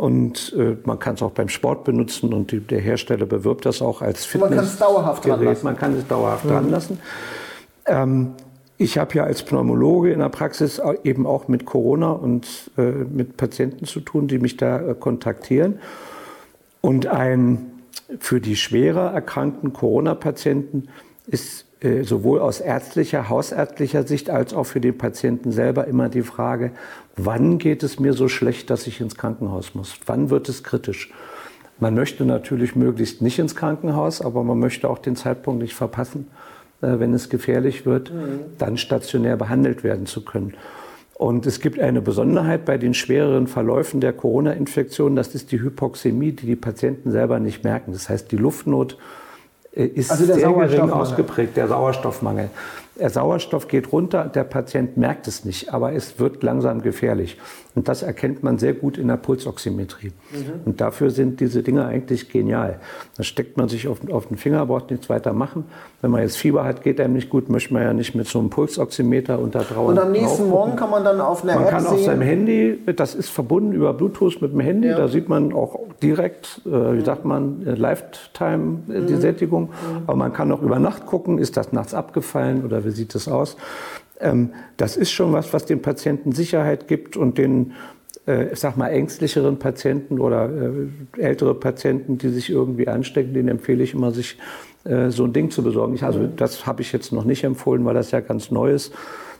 Und 0.00 0.54
äh, 0.56 0.78
man 0.84 0.98
kann 0.98 1.16
es 1.16 1.22
auch 1.22 1.32
beim 1.32 1.50
Sport 1.50 1.84
benutzen 1.84 2.32
und 2.32 2.52
die, 2.52 2.60
der 2.60 2.80
Hersteller 2.80 3.26
bewirbt 3.26 3.66
das 3.66 3.82
auch 3.82 4.00
als 4.00 4.24
Fitness. 4.24 4.48
Man 4.48 4.58
kann 4.58 4.66
es 4.66 4.78
dauerhaft 4.78 5.26
dran 5.26 5.44
lassen. 5.44 5.64
Man 5.66 5.76
kann 5.76 5.94
es 5.94 6.08
dauerhaft 6.08 6.44
mhm. 6.46 6.48
dran 6.48 6.70
lassen. 6.70 6.98
Ähm, 7.84 8.30
ich 8.78 8.96
habe 8.96 9.14
ja 9.14 9.24
als 9.24 9.42
Pneumologe 9.42 10.10
in 10.10 10.20
der 10.20 10.30
Praxis 10.30 10.80
eben 11.04 11.26
auch 11.26 11.48
mit 11.48 11.66
Corona 11.66 12.12
und 12.12 12.70
äh, 12.78 12.80
mit 12.80 13.36
Patienten 13.36 13.84
zu 13.84 14.00
tun, 14.00 14.26
die 14.26 14.38
mich 14.38 14.56
da 14.56 14.80
äh, 14.80 14.94
kontaktieren. 14.94 15.80
Und 16.80 17.06
ein 17.06 17.72
für 18.20 18.40
die 18.40 18.56
schwerer 18.56 19.12
erkrankten 19.12 19.74
Corona-Patienten 19.74 20.88
ist 21.26 21.66
sowohl 22.02 22.40
aus 22.40 22.60
ärztlicher, 22.60 23.30
hausärztlicher 23.30 24.06
Sicht 24.06 24.28
als 24.28 24.52
auch 24.52 24.64
für 24.64 24.80
den 24.80 24.98
Patienten 24.98 25.50
selber 25.50 25.86
immer 25.86 26.10
die 26.10 26.22
Frage, 26.22 26.72
wann 27.16 27.56
geht 27.56 27.82
es 27.82 27.98
mir 27.98 28.12
so 28.12 28.28
schlecht, 28.28 28.68
dass 28.68 28.86
ich 28.86 29.00
ins 29.00 29.16
Krankenhaus 29.16 29.74
muss? 29.74 29.94
Wann 30.04 30.28
wird 30.28 30.48
es 30.50 30.62
kritisch? 30.62 31.10
Man 31.78 31.94
möchte 31.94 32.26
natürlich 32.26 32.76
möglichst 32.76 33.22
nicht 33.22 33.38
ins 33.38 33.56
Krankenhaus, 33.56 34.20
aber 34.20 34.44
man 34.44 34.58
möchte 34.58 34.90
auch 34.90 34.98
den 34.98 35.16
Zeitpunkt 35.16 35.62
nicht 35.62 35.74
verpassen, 35.74 36.28
äh, 36.82 36.98
wenn 36.98 37.14
es 37.14 37.30
gefährlich 37.30 37.86
wird, 37.86 38.12
mhm. 38.12 38.40
dann 38.58 38.76
stationär 38.76 39.38
behandelt 39.38 39.82
werden 39.82 40.04
zu 40.04 40.22
können. 40.22 40.52
Und 41.14 41.46
es 41.46 41.60
gibt 41.60 41.78
eine 41.78 42.02
Besonderheit 42.02 42.66
bei 42.66 42.76
den 42.76 42.92
schwereren 42.92 43.46
Verläufen 43.46 44.00
der 44.00 44.12
Corona-Infektion, 44.12 45.16
das 45.16 45.34
ist 45.34 45.52
die 45.52 45.60
Hypoxämie, 45.60 46.32
die 46.32 46.46
die 46.46 46.56
Patienten 46.56 47.10
selber 47.10 47.40
nicht 47.40 47.64
merken. 47.64 47.92
Das 47.92 48.10
heißt, 48.10 48.30
die 48.30 48.36
Luftnot 48.36 48.92
äh, 48.92 48.96
ist 49.72 50.10
also 50.10 50.24
sehr 50.24 50.52
gering 50.52 50.90
ausgeprägt, 50.90 51.56
der 51.56 51.68
Sauerstoffmangel. 51.68 52.50
Der 52.98 53.08
Sauerstoff 53.08 53.68
geht 53.68 53.92
runter, 53.92 54.24
der 54.24 54.44
Patient 54.44 54.96
merkt 54.96 55.26
es 55.26 55.44
nicht, 55.44 55.72
aber 55.72 55.92
es 55.92 56.18
wird 56.18 56.42
langsam 56.42 56.82
gefährlich. 56.82 57.38
Und 57.74 57.88
das 57.88 58.02
erkennt 58.02 58.42
man 58.42 58.58
sehr 58.58 58.74
gut 58.74 58.98
in 58.98 59.08
der 59.08 59.16
Pulsoximetrie. 59.16 60.12
Mhm. 60.32 60.60
Und 60.64 60.80
dafür 60.80 61.10
sind 61.10 61.38
diese 61.38 61.62
Dinge 61.62 61.86
eigentlich 61.86 62.28
genial. 62.28 62.80
Da 63.16 63.22
steckt 63.22 63.56
man 63.56 63.68
sich 63.68 63.86
auf, 63.86 63.98
auf 64.10 64.26
den 64.26 64.36
Finger, 64.36 64.66
braucht 64.66 64.90
nichts 64.90 65.08
weiter 65.08 65.32
machen. 65.32 65.64
Wenn 66.00 66.10
man 66.10 66.22
jetzt 66.22 66.36
Fieber 66.36 66.64
hat, 66.64 66.82
geht 66.82 67.00
einem 67.00 67.14
nicht 67.14 67.30
gut, 67.30 67.48
möchte 67.48 67.72
man 67.72 67.82
ja 67.82 67.92
nicht 67.92 68.14
mit 68.14 68.26
so 68.26 68.40
einem 68.40 68.50
Pulsoximeter 68.50 69.38
unter 69.38 69.66
Trauer. 69.66 69.90
Und 69.90 69.98
am 69.98 70.10
nächsten 70.10 70.48
Morgen 70.48 70.74
kann 70.74 70.90
man 70.90 71.04
dann 71.04 71.20
auf 71.20 71.44
einer 71.44 71.54
man 71.54 71.64
App 71.64 71.70
kann 71.70 71.86
auf 71.86 72.00
seinem 72.00 72.22
Handy, 72.22 72.78
das 72.96 73.14
ist 73.14 73.30
verbunden 73.30 73.72
über 73.72 73.92
Bluetooth 73.92 74.42
mit 74.42 74.52
dem 74.52 74.60
Handy, 74.60 74.88
ja. 74.88 74.96
da 74.96 75.08
sieht 75.08 75.28
man 75.28 75.52
auch 75.52 75.78
direkt, 76.02 76.62
äh, 76.66 76.70
wie 76.70 77.04
sagt 77.04 77.24
man, 77.24 77.66
äh, 77.66 77.74
Lifetime 77.74 78.80
äh, 78.88 79.02
die 79.02 79.14
mhm. 79.14 79.20
Sättigung. 79.20 79.62
Mhm. 79.64 80.02
Aber 80.06 80.16
man 80.16 80.32
kann 80.32 80.50
auch 80.50 80.62
über 80.62 80.78
Nacht 80.78 81.06
gucken, 81.06 81.38
ist 81.38 81.56
das 81.56 81.72
nachts 81.72 81.94
abgefallen 81.94 82.64
oder 82.64 82.84
wie 82.84 82.90
sieht 82.90 83.14
es 83.14 83.28
aus. 83.28 83.56
Ähm, 84.20 84.50
das 84.76 84.96
ist 84.96 85.10
schon 85.10 85.32
was, 85.32 85.52
was 85.52 85.66
den 85.66 85.82
Patienten 85.82 86.32
Sicherheit 86.32 86.88
gibt 86.88 87.16
und 87.16 87.38
den, 87.38 87.72
äh, 88.26 88.52
ich 88.52 88.60
sag 88.60 88.76
mal, 88.76 88.88
ängstlicheren 88.88 89.58
Patienten 89.58 90.20
oder 90.20 90.50
äh, 90.50 91.20
ältere 91.20 91.54
Patienten, 91.54 92.18
die 92.18 92.28
sich 92.28 92.50
irgendwie 92.50 92.88
anstecken, 92.88 93.34
denen 93.34 93.48
empfehle 93.48 93.82
ich 93.82 93.94
immer, 93.94 94.10
sich 94.10 94.38
äh, 94.84 95.10
so 95.10 95.24
ein 95.24 95.32
Ding 95.32 95.50
zu 95.50 95.62
besorgen. 95.62 95.94
Ich, 95.94 96.02
also 96.02 96.26
das 96.26 96.66
habe 96.66 96.82
ich 96.82 96.92
jetzt 96.92 97.12
noch 97.12 97.24
nicht 97.24 97.44
empfohlen, 97.44 97.84
weil 97.84 97.94
das 97.94 98.10
ja 98.10 98.20
ganz 98.20 98.50
neu 98.50 98.72
ist. 98.72 98.92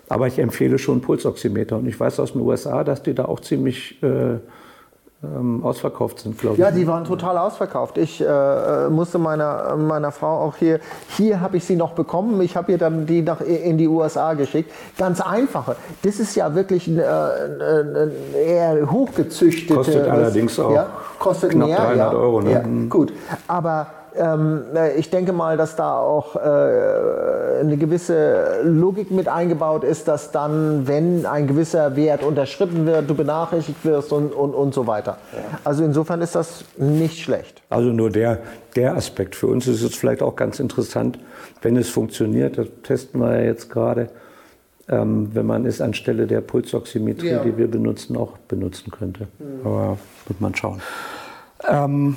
Aber 0.09 0.27
ich 0.27 0.39
empfehle 0.39 0.79
schon 0.79 1.01
Pulsoximeter. 1.01 1.79
Und 1.79 1.87
ich 1.87 1.99
weiß 1.99 2.19
aus 2.19 2.33
den 2.33 2.43
USA, 2.43 2.83
dass 2.83 3.03
die 3.03 3.15
da 3.15 3.27
auch 3.27 3.41
ziemlich 3.41 4.03
äh, 4.03 4.39
ähm, 5.23 5.63
ausverkauft 5.63 6.21
sind, 6.21 6.39
glaube 6.39 6.55
ich. 6.55 6.61
Ja, 6.61 6.71
die 6.71 6.87
waren 6.87 7.05
total 7.05 7.37
ausverkauft. 7.37 7.99
Ich 7.99 8.21
äh, 8.21 8.89
musste 8.89 9.19
meiner, 9.19 9.77
meiner 9.77 10.13
Frau 10.13 10.41
auch 10.41 10.57
hier, 10.57 10.81
hier 11.17 11.41
habe 11.41 11.59
ich 11.59 11.65
sie 11.65 11.77
noch 11.77 11.93
bekommen, 11.93 12.41
ich 12.41 12.57
habe 12.57 12.73
ihr 12.73 12.79
dann 12.79 13.05
die 13.05 13.21
nach, 13.21 13.43
in 13.43 13.77
die 13.77 13.87
USA 13.87 14.33
geschickt. 14.33 14.73
Ganz 14.97 15.21
einfache. 15.21 15.77
Das 16.03 16.21
ist 16.21 16.35
ja 16.37 16.55
wirklich 16.55 16.87
ein, 16.87 16.99
äh, 16.99 17.03
ein 17.03 18.13
eher 18.35 18.91
hochgezüchtete. 18.91 19.75
Kostet 19.75 20.09
allerdings 20.09 20.59
auch 20.59 20.73
ja, 20.73 20.87
kostet 21.19 21.51
knapp 21.51 21.69
mehr, 21.69 21.77
300 21.77 21.97
ja, 21.99 22.19
Euro. 22.19 22.41
Ne? 22.41 22.53
Ja, 22.53 22.63
gut, 22.89 23.13
aber 23.47 23.89
ähm, 24.17 24.65
äh, 24.75 24.95
ich 24.95 25.11
denke 25.11 25.33
mal, 25.33 25.57
dass 25.57 25.77
da 25.77 25.99
auch 25.99 26.37
äh, 26.37 26.39
eine 27.61 27.77
gewisse 27.77 28.61
Logik 28.65 29.11
mit 29.11 29.29
eingebaut 29.29 29.85
ist, 29.85 30.09
dass 30.09 30.33
dann, 30.33 30.87
wenn 30.87 31.27
ein 31.27 31.47
gewisser 31.47 31.97
Wert 31.97 32.23
unterschritten 32.23 32.87
wird, 32.87 33.09
du 33.09 33.15
benachrichtigt 33.15 33.85
wirst 33.85 34.13
und, 34.13 34.33
und, 34.33 34.55
und 34.55 34.75
so 34.75 34.87
weiter. 34.87 35.19
Ja. 35.33 35.59
Also 35.65 35.85
insofern 35.85 36.21
ist 36.23 36.35
das 36.35 36.65
nicht 36.77 37.19
schlecht. 37.19 37.63
Also 37.69 37.91
nur 37.91 38.11
der, 38.11 38.39
der 38.77 38.97
Aspekt. 38.97 39.35
Für 39.35 39.47
uns 39.47 39.67
ist 39.67 39.83
es 39.83 39.95
vielleicht 39.95 40.23
auch 40.23 40.37
ganz 40.37 40.61
interessant, 40.61 41.19
wenn 41.63 41.77
es 41.77 41.89
funktioniert, 41.89 42.59
das 42.59 42.69
testen 42.83 43.21
wir 43.21 43.39
ja 43.39 43.45
jetzt 43.45 43.71
gerade, 43.71 44.09
ähm, 44.89 45.31
wenn 45.33 45.47
man 45.47 45.67
es 45.67 45.81
anstelle 45.81 46.27
der 46.27 46.41
Pulsoximetrie, 46.41 47.31
ja. 47.31 47.43
die 47.45 47.57
wir 47.57 47.71
benutzen, 47.71 48.17
auch 48.17 48.39
benutzen 48.49 48.91
könnte. 48.91 49.29
Mhm. 49.39 49.67
Aber 49.67 49.99
wird 50.27 50.41
man 50.41 50.55
schauen. 50.55 50.81
Ähm, 51.69 52.17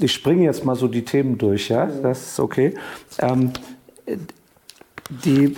ich 0.00 0.12
springe 0.12 0.44
jetzt 0.44 0.64
mal 0.64 0.76
so 0.76 0.88
die 0.88 1.04
Themen 1.04 1.38
durch, 1.38 1.68
ja, 1.68 1.86
das 1.86 2.32
ist 2.32 2.40
okay. 2.40 2.74
Ähm, 3.18 3.52
die 5.08 5.54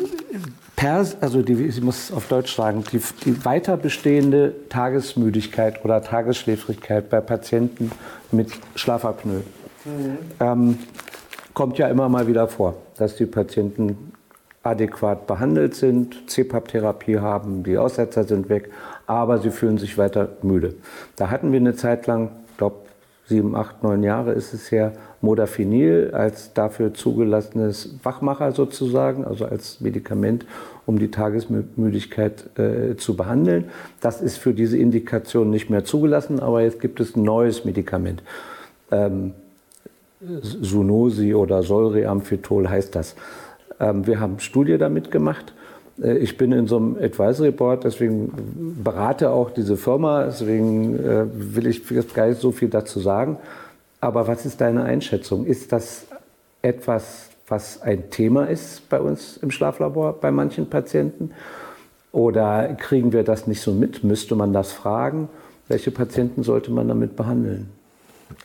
Pers 0.80 1.20
also 1.20 1.42
die, 1.42 1.52
ich 1.52 1.82
muss 1.82 2.11
auf 2.11 2.28
Deutsch 2.28 2.56
sagen, 2.56 2.85
die, 2.90 3.02
die 3.25 3.44
weiter 3.44 3.76
bestehende 3.76 4.54
Tagesmüdigkeit 4.70 5.85
oder 5.85 6.02
Tagesschläfrigkeit 6.02 7.11
bei 7.11 7.20
Patienten 7.20 7.92
mit 8.32 8.50
Schlafapnoe 8.76 9.42
mhm. 9.85 10.18
ähm, 10.40 10.78
kommt 11.52 11.76
ja 11.76 11.88
immer 11.88 12.09
mal 12.09 12.26
wieder 12.28 12.49
vor, 12.49 12.76
dass 12.97 13.16
die 13.16 13.26
Patienten 13.26 14.12
adäquat 14.62 15.26
behandelt 15.26 15.75
sind, 15.75 16.30
CPAP-Therapie 16.30 17.18
haben, 17.18 17.62
die 17.62 17.76
Aussetzer 17.76 18.25
sind 18.25 18.49
weg, 18.49 18.70
aber 19.06 19.38
sie 19.38 19.50
fühlen 19.50 19.76
sich 19.76 19.99
weiter 19.99 20.30
müde. 20.42 20.76
Da 21.16 21.30
hatten 21.30 21.52
wir 21.52 21.61
eine 21.61 21.75
Zeit 21.75 22.06
lang, 22.06 22.30
glaube 22.56 22.76
sieben, 23.30 23.56
acht, 23.56 23.82
neun 23.82 24.02
Jahre 24.02 24.32
ist 24.32 24.52
es 24.52 24.70
her, 24.70 24.92
Modafinil 25.22 26.10
als 26.12 26.52
dafür 26.52 26.92
zugelassenes 26.92 27.94
Wachmacher 28.02 28.52
sozusagen, 28.52 29.25
also 29.25 29.46
als 29.46 29.80
Medikament, 29.80 30.44
um 30.84 30.99
die 30.99 31.10
Tagesmüdigkeit 31.10 32.58
äh, 32.58 32.96
zu 32.96 33.16
behandeln. 33.16 33.70
Das 34.00 34.20
ist 34.20 34.37
für 34.37 34.52
diese 34.52 34.76
Indikation 34.76 35.49
nicht 35.49 35.70
mehr 35.70 35.84
zugelassen, 35.84 36.40
aber 36.40 36.62
jetzt 36.62 36.80
gibt 36.80 37.00
es 37.00 37.16
ein 37.16 37.22
neues 37.22 37.64
Medikament. 37.64 38.22
Ähm, 38.90 39.32
Sunosi 40.20 41.34
oder 41.34 41.62
Solriamfetol 41.62 42.68
heißt 42.68 42.94
das. 42.94 43.14
Ähm, 43.78 44.06
wir 44.06 44.20
haben 44.20 44.40
Studie 44.40 44.76
damit 44.76 45.10
gemacht 45.10 45.54
ich 46.02 46.37
bin 46.37 46.52
in 46.52 46.66
so 46.66 46.76
einem 46.76 46.97
Advisory 46.97 47.50
Board, 47.50 47.85
deswegen 47.85 48.33
berate 48.83 49.30
auch 49.30 49.50
diese 49.50 49.76
Firma, 49.76 50.25
deswegen 50.25 50.99
äh, 50.99 51.26
will 51.33 51.66
ich 51.66 51.83
gar 52.14 52.28
nicht 52.28 52.40
so 52.40 52.52
viel 52.52 52.69
dazu 52.69 53.00
sagen. 53.00 53.37
Aber 54.00 54.26
was 54.26 54.47
ist 54.47 54.61
deine 54.61 54.85
Einschätzung? 54.85 55.45
Ist 55.45 55.73
das 55.73 56.07
etwas, 56.62 57.28
was 57.49 57.83
ein 57.83 58.11
Thema 58.11 58.45
ist 58.45 58.88
bei 58.88 59.00
uns 59.00 59.37
im 59.37 59.50
Schlaflabor, 59.50 60.14
bei 60.21 60.30
manchen 60.30 60.71
Patienten? 60.71 61.33
Oder 62.12 62.75
kriegen 62.75 63.12
wir 63.12 63.23
das 63.23 63.47
nicht 63.47 63.61
so 63.61 63.73
mit? 63.73 64.02
Müsste 64.02 64.35
man 64.35 64.52
das 64.52 64.73
fragen? 64.73 65.28
Welche 65.69 65.90
Patienten 65.90 66.42
sollte 66.42 66.71
man 66.71 66.88
damit 66.88 67.14
behandeln? 67.14 67.69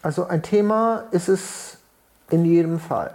Also 0.01 0.25
ein 0.25 0.43
Thema 0.43 1.05
ist 1.11 1.29
es 1.29 1.77
in 2.29 2.43
jedem 2.45 2.79
Fall. 2.79 3.11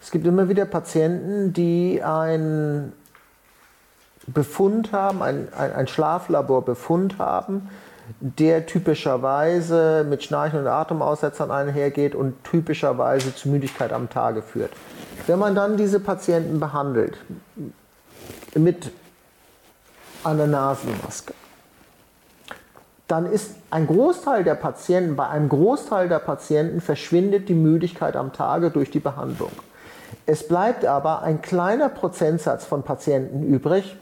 Es 0.00 0.10
gibt 0.10 0.26
immer 0.26 0.48
wieder 0.48 0.66
Patienten, 0.66 1.52
die 1.52 2.00
ein 2.02 2.92
Befund 4.26 4.92
haben, 4.92 5.22
ein, 5.22 5.48
ein, 5.54 5.86
Schlaflaborbefund 5.86 7.18
haben, 7.18 7.70
der 8.20 8.66
typischerweise 8.66 10.04
mit 10.08 10.22
Schnarchen 10.24 10.60
und 10.60 10.66
Atemaussetzern 10.66 11.50
einhergeht 11.50 12.14
und 12.14 12.42
typischerweise 12.44 13.34
zu 13.34 13.48
Müdigkeit 13.48 13.92
am 13.92 14.08
Tage 14.08 14.42
führt. 14.42 14.72
Wenn 15.26 15.38
man 15.38 15.54
dann 15.54 15.76
diese 15.76 16.00
Patienten 16.00 16.60
behandelt 16.60 17.18
mit 18.54 18.90
einer 20.24 20.46
Nasenmaske, 20.46 21.34
dann 23.08 23.26
ist 23.26 23.54
ein 23.70 23.86
Großteil 23.86 24.42
der 24.42 24.56
Patienten, 24.56 25.14
bei 25.14 25.28
einem 25.28 25.48
Großteil 25.48 26.08
der 26.08 26.18
Patienten 26.18 26.80
verschwindet 26.80 27.48
die 27.48 27.54
Müdigkeit 27.54 28.16
am 28.16 28.32
Tage 28.32 28.70
durch 28.70 28.90
die 28.90 28.98
Behandlung. 28.98 29.52
Es 30.26 30.46
bleibt 30.46 30.84
aber 30.84 31.22
ein 31.22 31.40
kleiner 31.40 31.88
Prozentsatz 31.88 32.64
von 32.64 32.82
Patienten 32.82 33.44
übrig, 33.44 33.96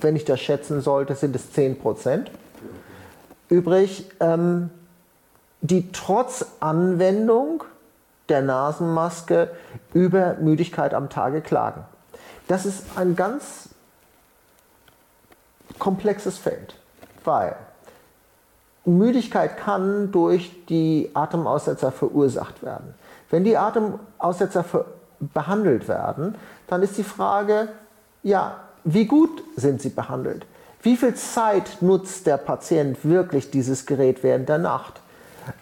wenn 0.00 0.16
ich 0.16 0.24
das 0.24 0.40
schätzen 0.40 0.80
sollte, 0.80 1.14
sind 1.14 1.36
es 1.36 1.52
10 1.52 1.78
Prozent, 1.78 2.30
übrig, 3.48 4.10
ähm, 4.20 4.70
die 5.60 5.92
trotz 5.92 6.46
Anwendung 6.60 7.64
der 8.28 8.42
Nasenmaske 8.42 9.50
über 9.92 10.34
Müdigkeit 10.34 10.94
am 10.94 11.08
Tage 11.08 11.40
klagen. 11.40 11.84
Das 12.48 12.66
ist 12.66 12.84
ein 12.96 13.14
ganz 13.14 13.68
komplexes 15.78 16.38
Feld, 16.38 16.74
weil 17.24 17.56
Müdigkeit 18.84 19.56
kann 19.56 20.10
durch 20.10 20.64
die 20.66 21.10
Atemaussetzer 21.14 21.92
verursacht 21.92 22.62
werden. 22.62 22.94
Wenn 23.30 23.44
die 23.44 23.56
Atemaussetzer 23.56 24.64
behandelt 25.20 25.88
werden, 25.88 26.34
dann 26.66 26.82
ist 26.82 26.98
die 26.98 27.04
Frage, 27.04 27.68
ja, 28.22 28.60
wie 28.84 29.06
gut 29.06 29.42
sind 29.56 29.80
sie 29.80 29.90
behandelt? 29.90 30.46
Wie 30.82 30.96
viel 30.96 31.14
Zeit 31.14 31.78
nutzt 31.80 32.26
der 32.26 32.36
Patient 32.36 32.98
wirklich 33.04 33.50
dieses 33.50 33.86
Gerät 33.86 34.22
während 34.22 34.48
der 34.48 34.58
Nacht? 34.58 35.00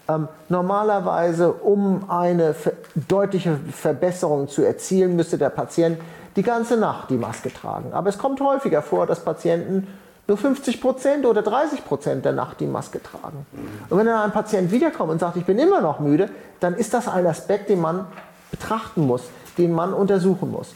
Ähm, 0.09 0.29
normalerweise, 0.49 1.53
um 1.53 2.09
eine 2.11 2.55
deutliche 2.95 3.59
Verbesserung 3.71 4.49
zu 4.49 4.63
erzielen, 4.63 5.17
müsste 5.17 5.39
der 5.39 5.51
Patient 5.51 5.99
die 6.37 6.43
ganze 6.43 6.77
Nacht 6.77 7.11
die 7.11 7.17
Maske 7.17 7.53
tragen. 7.53 7.93
Aber 7.93 8.09
es 8.09 8.19
kommt 8.19 8.41
häufiger 8.41 8.83
vor, 8.83 9.07
dass 9.07 9.25
Patienten 9.25 9.87
nur 10.27 10.37
50 10.37 10.81
Prozent 10.81 11.27
oder 11.27 11.43
30 11.43 11.85
Prozent 11.85 12.25
der 12.25 12.33
Nacht 12.33 12.61
die 12.61 12.67
Maske 12.67 13.03
tragen. 13.03 13.47
Und 13.89 13.99
wenn 13.99 14.07
dann 14.07 14.23
ein 14.23 14.33
Patient 14.33 14.71
wiederkommt 14.71 15.11
und 15.11 15.19
sagt, 15.19 15.37
ich 15.37 15.45
bin 15.45 15.59
immer 15.59 15.81
noch 15.81 15.99
müde, 15.99 16.31
dann 16.61 16.75
ist 16.75 16.95
das 16.95 17.09
ein 17.09 17.27
Aspekt, 17.27 17.69
den 17.69 17.81
man 17.81 18.07
betrachten 18.51 19.07
muss, 19.07 19.25
den 19.59 19.73
man 19.73 19.93
untersuchen 19.93 20.51
muss. 20.51 20.75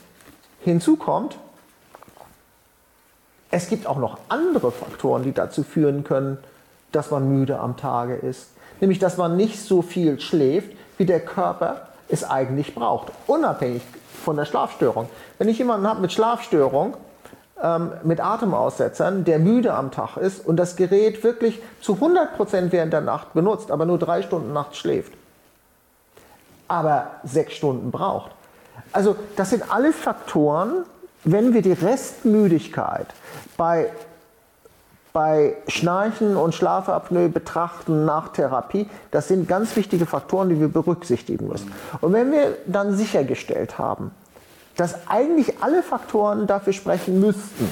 Hinzu 0.60 0.96
kommt, 0.96 1.38
es 3.54 3.68
gibt 3.68 3.86
auch 3.86 3.98
noch 3.98 4.18
andere 4.28 4.72
Faktoren, 4.72 5.22
die 5.22 5.32
dazu 5.32 5.62
führen 5.62 6.02
können, 6.02 6.38
dass 6.90 7.12
man 7.12 7.28
müde 7.28 7.60
am 7.60 7.76
Tage 7.76 8.16
ist. 8.16 8.48
Nämlich, 8.80 8.98
dass 8.98 9.16
man 9.16 9.36
nicht 9.36 9.60
so 9.60 9.80
viel 9.80 10.18
schläft, 10.18 10.72
wie 10.98 11.06
der 11.06 11.20
Körper 11.20 11.86
es 12.08 12.28
eigentlich 12.28 12.74
braucht, 12.74 13.12
unabhängig 13.28 13.82
von 14.24 14.36
der 14.36 14.44
Schlafstörung. 14.44 15.08
Wenn 15.38 15.48
ich 15.48 15.58
jemanden 15.58 15.86
habe 15.86 16.00
mit 16.00 16.12
Schlafstörung, 16.12 16.96
ähm, 17.62 17.92
mit 18.02 18.18
Atemaussetzern, 18.18 19.24
der 19.24 19.38
müde 19.38 19.72
am 19.72 19.92
Tag 19.92 20.16
ist 20.16 20.44
und 20.44 20.56
das 20.56 20.74
Gerät 20.74 21.22
wirklich 21.22 21.62
zu 21.80 22.00
100% 22.00 22.72
während 22.72 22.92
der 22.92 23.02
Nacht 23.02 23.34
benutzt, 23.34 23.70
aber 23.70 23.86
nur 23.86 24.00
drei 24.00 24.22
Stunden 24.22 24.52
nachts 24.52 24.78
schläft, 24.78 25.12
aber 26.66 27.06
sechs 27.22 27.54
Stunden 27.54 27.92
braucht. 27.92 28.32
Also 28.90 29.14
das 29.36 29.50
sind 29.50 29.72
alles 29.72 29.94
Faktoren, 29.94 30.84
wenn 31.24 31.54
wir 31.54 31.62
die 31.62 31.72
Restmüdigkeit 31.72 33.06
bei, 33.56 33.90
bei 35.12 35.54
Schnarchen 35.68 36.36
und 36.36 36.54
Schlafapnoe 36.54 37.28
betrachten 37.28 38.04
nach 38.04 38.28
Therapie, 38.28 38.88
das 39.10 39.28
sind 39.28 39.48
ganz 39.48 39.74
wichtige 39.76 40.06
Faktoren, 40.06 40.50
die 40.50 40.60
wir 40.60 40.68
berücksichtigen 40.68 41.48
müssen. 41.48 41.72
Und 42.00 42.12
wenn 42.12 42.30
wir 42.30 42.58
dann 42.66 42.94
sichergestellt 42.94 43.78
haben, 43.78 44.10
dass 44.76 45.08
eigentlich 45.08 45.62
alle 45.62 45.82
Faktoren 45.82 46.46
dafür 46.46 46.72
sprechen 46.72 47.20
müssten, 47.20 47.70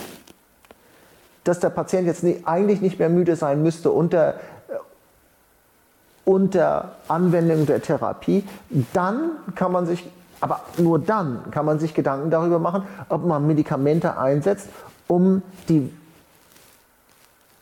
dass 1.44 1.60
der 1.60 1.70
Patient 1.70 2.06
jetzt 2.06 2.22
nicht, 2.22 2.46
eigentlich 2.46 2.80
nicht 2.80 2.98
mehr 2.98 3.08
müde 3.08 3.36
sein 3.36 3.62
müsste 3.62 3.90
unter, 3.90 4.34
unter 6.24 6.92
Anwendung 7.08 7.66
der 7.66 7.82
Therapie, 7.82 8.44
dann 8.92 9.32
kann 9.56 9.72
man 9.72 9.86
sich 9.86 10.08
aber 10.42 10.60
nur 10.76 10.98
dann 10.98 11.52
kann 11.52 11.64
man 11.64 11.78
sich 11.78 11.94
Gedanken 11.94 12.28
darüber 12.28 12.58
machen, 12.58 12.82
ob 13.08 13.24
man 13.24 13.46
Medikamente 13.46 14.18
einsetzt, 14.18 14.68
um 15.06 15.40
die, 15.68 15.88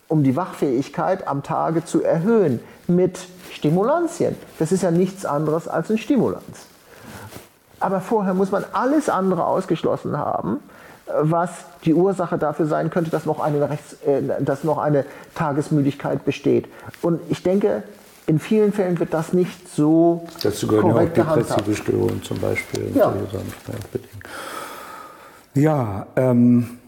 um 0.08 0.24
die 0.24 0.34
Wachfähigkeit 0.34 1.28
am 1.28 1.42
Tage 1.42 1.84
zu 1.84 2.02
erhöhen 2.02 2.58
mit 2.86 3.18
Stimulantien. 3.52 4.34
Das 4.58 4.72
ist 4.72 4.82
ja 4.82 4.90
nichts 4.90 5.26
anderes 5.26 5.68
als 5.68 5.90
ein 5.90 5.98
Stimulanz. 5.98 6.66
Aber 7.80 8.00
vorher 8.00 8.32
muss 8.32 8.50
man 8.50 8.64
alles 8.72 9.10
andere 9.10 9.44
ausgeschlossen 9.44 10.16
haben, 10.16 10.60
was 11.20 11.50
die 11.84 11.92
Ursache 11.92 12.38
dafür 12.38 12.64
sein 12.64 12.88
könnte, 12.88 13.10
dass 13.10 13.26
noch 13.26 13.40
eine, 13.40 13.68
Rechts, 13.68 13.92
äh, 14.06 14.22
dass 14.40 14.64
noch 14.64 14.78
eine 14.78 15.04
Tagesmüdigkeit 15.34 16.24
besteht. 16.24 16.66
Und 17.02 17.20
ich 17.28 17.42
denke, 17.42 17.82
in 18.30 18.38
vielen 18.38 18.72
Fällen 18.72 18.98
wird 19.00 19.12
das 19.12 19.32
nicht 19.32 19.68
so 19.68 20.24
Dazu 20.40 20.68
gehören 20.68 20.92
korrekt 20.92 21.16
ja 21.16 21.28
auch 21.28 21.36
depressive 21.36 21.74
Störungen 21.74 22.22
zum 22.22 22.38
Beispiel. 22.38 22.92
Ja, 22.94 23.12
ja 25.54 26.06
ähm, 26.14 26.78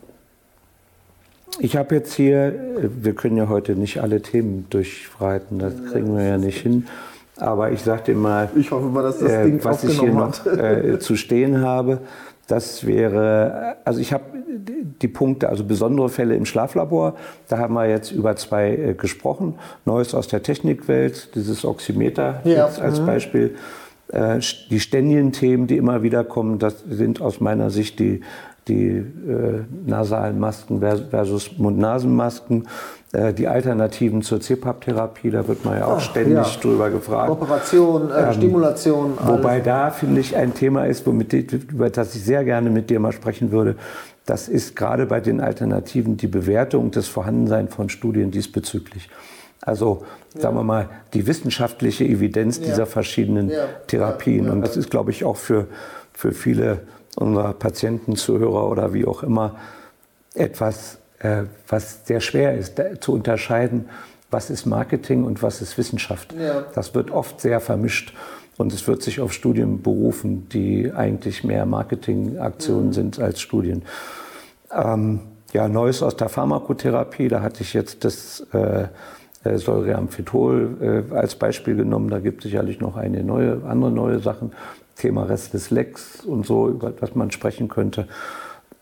ich 1.59 1.77
habe 1.77 1.97
jetzt 1.97 2.15
hier, 2.15 2.55
wir 2.81 3.15
können 3.15 3.37
ja 3.37 3.49
heute 3.49 3.75
nicht 3.75 4.01
alle 4.01 4.23
Themen 4.23 4.69
durchreiten, 4.71 5.59
das 5.59 5.75
kriegen 5.91 6.17
wir 6.17 6.25
ja 6.25 6.39
nicht 6.39 6.61
hin. 6.61 6.87
Aber 7.37 7.73
ich 7.73 7.83
sagte 7.83 8.15
mal, 8.15 8.49
ich 8.55 8.71
hoffe 8.71 8.87
mal, 8.87 9.03
dass 9.03 9.19
das 9.19 9.33
äh, 9.33 9.45
Ding 9.45 9.65
was 9.65 9.83
ich 9.83 9.99
hier 9.99 10.13
noch 10.13 10.47
äh, 10.47 11.01
zu 11.01 11.17
stehen 11.17 11.61
habe. 11.61 11.99
Das 12.49 12.87
wäre, 12.87 13.77
also 13.85 14.01
ich 14.01 14.13
habe 14.13 14.25
die 15.01 15.09
Punkte, 15.09 15.49
also 15.49 15.65
besondere 15.65 16.09
Fälle 16.09 16.35
im 16.35 16.45
Schlaflabor, 16.45 17.15
da 17.49 17.59
haben 17.59 17.75
wir 17.75 17.89
jetzt 17.89 18.11
über 18.11 18.37
zwei 18.37 18.71
äh, 18.71 18.95
gesprochen. 18.95 19.55
Neues 19.85 20.15
aus 20.15 20.29
der 20.29 20.43
Technikwelt, 20.43 21.35
dieses 21.35 21.65
Oximeter 21.65 22.41
ja. 22.45 22.67
als 22.67 23.01
mhm. 23.01 23.07
Beispiel. 23.07 23.57
Äh, 24.09 24.41
die 24.71 24.81
ständigen 24.81 25.33
Themen, 25.33 25.67
die 25.67 25.77
immer 25.77 26.03
wieder 26.03 26.25
kommen, 26.25 26.59
das 26.59 26.85
sind 26.89 27.21
aus 27.21 27.41
meiner 27.41 27.71
Sicht 27.71 27.99
die, 27.99 28.21
die 28.69 28.89
äh, 28.89 29.65
nasalen 29.87 30.39
Masken 30.39 30.81
versus 30.81 31.59
Mund-Nasen-Masken. 31.59 32.67
Äh, 33.13 33.35
die 33.35 33.47
Alternativen 33.47 34.23
zur 34.23 34.41
CPAP-Therapie, 34.41 35.31
da 35.31 35.47
wird 35.47 35.65
man 35.65 35.79
ja 35.79 35.87
auch 35.87 35.99
Ach, 35.99 36.01
ständig 36.01 36.55
ja. 36.55 36.61
drüber 36.61 36.89
gefragt. 36.89 37.31
Operation, 37.31 38.11
äh, 38.11 38.29
ähm, 38.29 38.33
Stimulation. 38.33 39.19
Wobei 39.23 39.55
alles. 39.55 39.65
da, 39.65 39.91
finde 39.91 40.21
ich, 40.21 40.35
ein 40.35 40.55
Thema 40.55 40.87
ist, 40.87 41.07
womit, 41.07 41.33
über 41.53 41.91
das 41.91 42.15
ich 42.15 42.25
sehr 42.25 42.43
gerne 42.45 42.71
mit 42.71 42.89
dir 42.89 43.01
mal 43.01 43.13
sprechen 43.13 43.53
würde. 43.53 43.77
Das 44.25 44.49
ist 44.49 44.77
gerade 44.77 45.05
bei 45.05 45.21
den 45.21 45.41
Alternativen 45.41 46.17
die 46.17 46.27
Bewertung 46.27 46.91
des 46.91 47.07
Vorhandenseins 47.09 47.75
von 47.75 47.91
Studien 47.91 48.31
diesbezüglich. 48.31 49.11
Also 49.61 50.05
ja. 50.35 50.41
sagen 50.41 50.57
wir 50.57 50.63
mal, 50.63 50.89
die 51.13 51.27
wissenschaftliche 51.27 52.05
Evidenz 52.05 52.59
ja. 52.59 52.65
dieser 52.65 52.87
verschiedenen. 52.87 53.53
Therapien. 53.89 54.49
Und 54.49 54.63
das 54.63 54.77
ist, 54.77 54.91
glaube 54.91 55.11
ich, 55.11 55.25
auch 55.25 55.37
für, 55.37 55.67
für 56.15 56.33
viele 56.33 56.81
unserer 57.17 57.53
Patienten, 57.53 58.17
Zuhörer 58.17 58.71
oder 58.71 58.95
wie 58.95 59.05
auch 59.05 59.23
immer 59.23 59.57
etwas 60.35 60.99
was 61.69 62.07
sehr 62.07 62.21
schwer 62.21 62.57
ist 62.57 62.81
zu 63.01 63.13
unterscheiden, 63.13 63.89
was 64.31 64.51
ist 64.51 64.67
Marketing 64.67 65.25
und 65.25 65.43
was 65.43 65.63
ist 65.63 65.79
Wissenschaft. 65.79 66.33
Ja. 66.33 66.65
Das 66.75 66.95
wird 66.95 67.11
oft 67.11 67.41
sehr 67.41 67.61
vermischt 67.61 68.13
und 68.57 68.73
es 68.73 68.87
wird 68.89 69.03
sich 69.03 69.21
auf 69.21 69.33
Studien 69.33 69.83
berufen, 69.83 70.49
die 70.49 70.91
eigentlich 70.93 71.45
mehr 71.45 71.67
Marketingaktionen 71.67 72.89
mhm. 72.89 72.93
sind 72.93 73.21
als 73.21 73.41
Studien. 73.41 73.83
Ähm, 74.73 75.21
ja, 75.53 75.69
Neues 75.69 76.03
aus 76.03 76.17
der 76.17 76.29
Pharmakotherapie, 76.29 77.29
da 77.29 77.43
hatte 77.43 77.63
ich 77.63 77.75
jetzt 77.75 78.05
das 78.05 78.47
äh, 78.55 78.87
äh 79.45 79.59
Solriamfetol 79.59 81.05
äh, 81.11 81.15
als 81.15 81.35
Beispiel 81.35 81.77
genommen. 81.77 82.09
Da 82.09 82.21
gibt 82.21 82.45
es 82.45 82.51
sicherlich 82.51 82.81
noch 82.81 82.97
eine 82.97 83.23
neue, 83.23 83.63
andere 83.65 83.91
neue 83.91 84.19
Sachen. 84.19 84.53
Thema 84.97 85.25
Restless 85.25 85.71
Legs 85.71 86.25
und 86.25 86.47
so, 86.47 86.69
über 86.69 86.91
das 86.91 87.15
man 87.15 87.31
sprechen 87.31 87.69
könnte. 87.69 88.07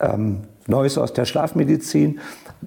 Ähm, 0.01 0.43
Neues 0.67 0.99
aus 0.99 1.13
der 1.13 1.25
Schlafmedizin, 1.25 2.21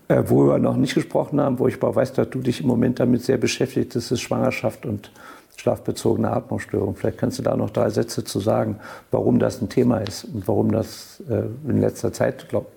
äh, 0.08 0.24
wo 0.28 0.48
wir 0.48 0.60
noch 0.60 0.76
nicht 0.76 0.94
gesprochen 0.94 1.40
haben, 1.40 1.60
wo 1.60 1.68
ich 1.68 1.76
aber 1.76 1.96
weiß, 1.96 2.14
dass 2.14 2.30
du 2.30 2.40
dich 2.40 2.62
im 2.62 2.68
Moment 2.68 3.00
damit 3.00 3.24
sehr 3.24 3.38
beschäftigt, 3.38 3.96
das 3.96 4.12
ist 4.12 4.22
Schwangerschaft 4.22 4.86
und 4.86 5.12
schlafbezogene 5.56 6.30
Atmungsstörung. 6.32 6.96
Vielleicht 6.96 7.18
kannst 7.18 7.40
du 7.40 7.44
da 7.44 7.56
noch 7.56 7.70
drei 7.70 7.90
Sätze 7.90 8.24
zu 8.24 8.40
sagen, 8.40 8.80
warum 9.12 9.40
das 9.40 9.62
ein 9.62 9.70
Thema 9.70 10.00
ist 10.00 10.26
und 10.26 10.48
warum 10.48 10.72
das 10.72 11.22
äh, 11.30 11.44
in 11.70 11.80
letzter 11.80 12.12
Zeit, 12.12 12.50
glaub, 12.50 12.68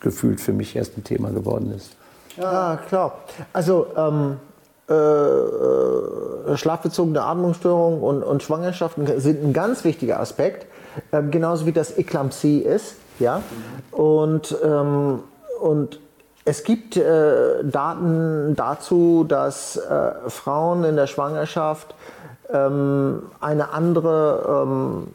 gefühlt 0.00 0.40
für 0.40 0.52
mich 0.52 0.76
erst 0.76 0.96
ein 0.98 1.04
Thema 1.04 1.30
geworden 1.30 1.72
ist. 1.74 1.96
Ja, 2.36 2.78
klar. 2.88 3.18
Also 3.52 3.86
ähm, 3.96 4.36
äh, 4.88 4.94
äh 4.94 6.56
schlafbezogene 6.56 7.22
Atmungsstörungen 7.22 8.00
und, 8.00 8.22
und, 8.22 8.42
Schwangerschaften 8.42 9.06
sind 9.20 9.42
ein 9.42 9.52
ganz 9.52 9.84
wichtiger 9.84 10.20
Aspekt, 10.20 10.66
äh, 11.12 11.22
genauso 11.22 11.66
wie 11.66 11.72
das 11.72 11.96
Eklampsie 11.96 12.58
ist. 12.58 12.96
Ja? 13.18 13.42
Und, 13.90 14.56
ähm, 14.64 15.20
und 15.60 16.00
es 16.44 16.64
gibt 16.64 16.96
äh, 16.96 17.62
Daten 17.62 18.54
dazu, 18.56 19.24
dass 19.28 19.76
äh, 19.76 20.12
Frauen 20.28 20.84
in 20.84 20.96
der 20.96 21.06
Schwangerschaft 21.06 21.94
ähm, 22.52 23.22
eine 23.40 23.72
andere, 23.72 24.64
ähm, 24.64 25.08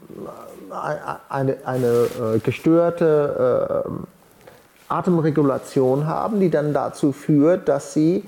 eine, 1.28 1.56
eine 1.64 1.86
äh, 1.86 2.38
gestörte 2.38 3.84
äh, 3.86 3.90
Atemregulation 4.88 6.06
haben, 6.06 6.40
die 6.40 6.50
dann 6.50 6.72
dazu 6.72 7.12
führt, 7.12 7.68
dass 7.68 7.92
sie 7.92 8.24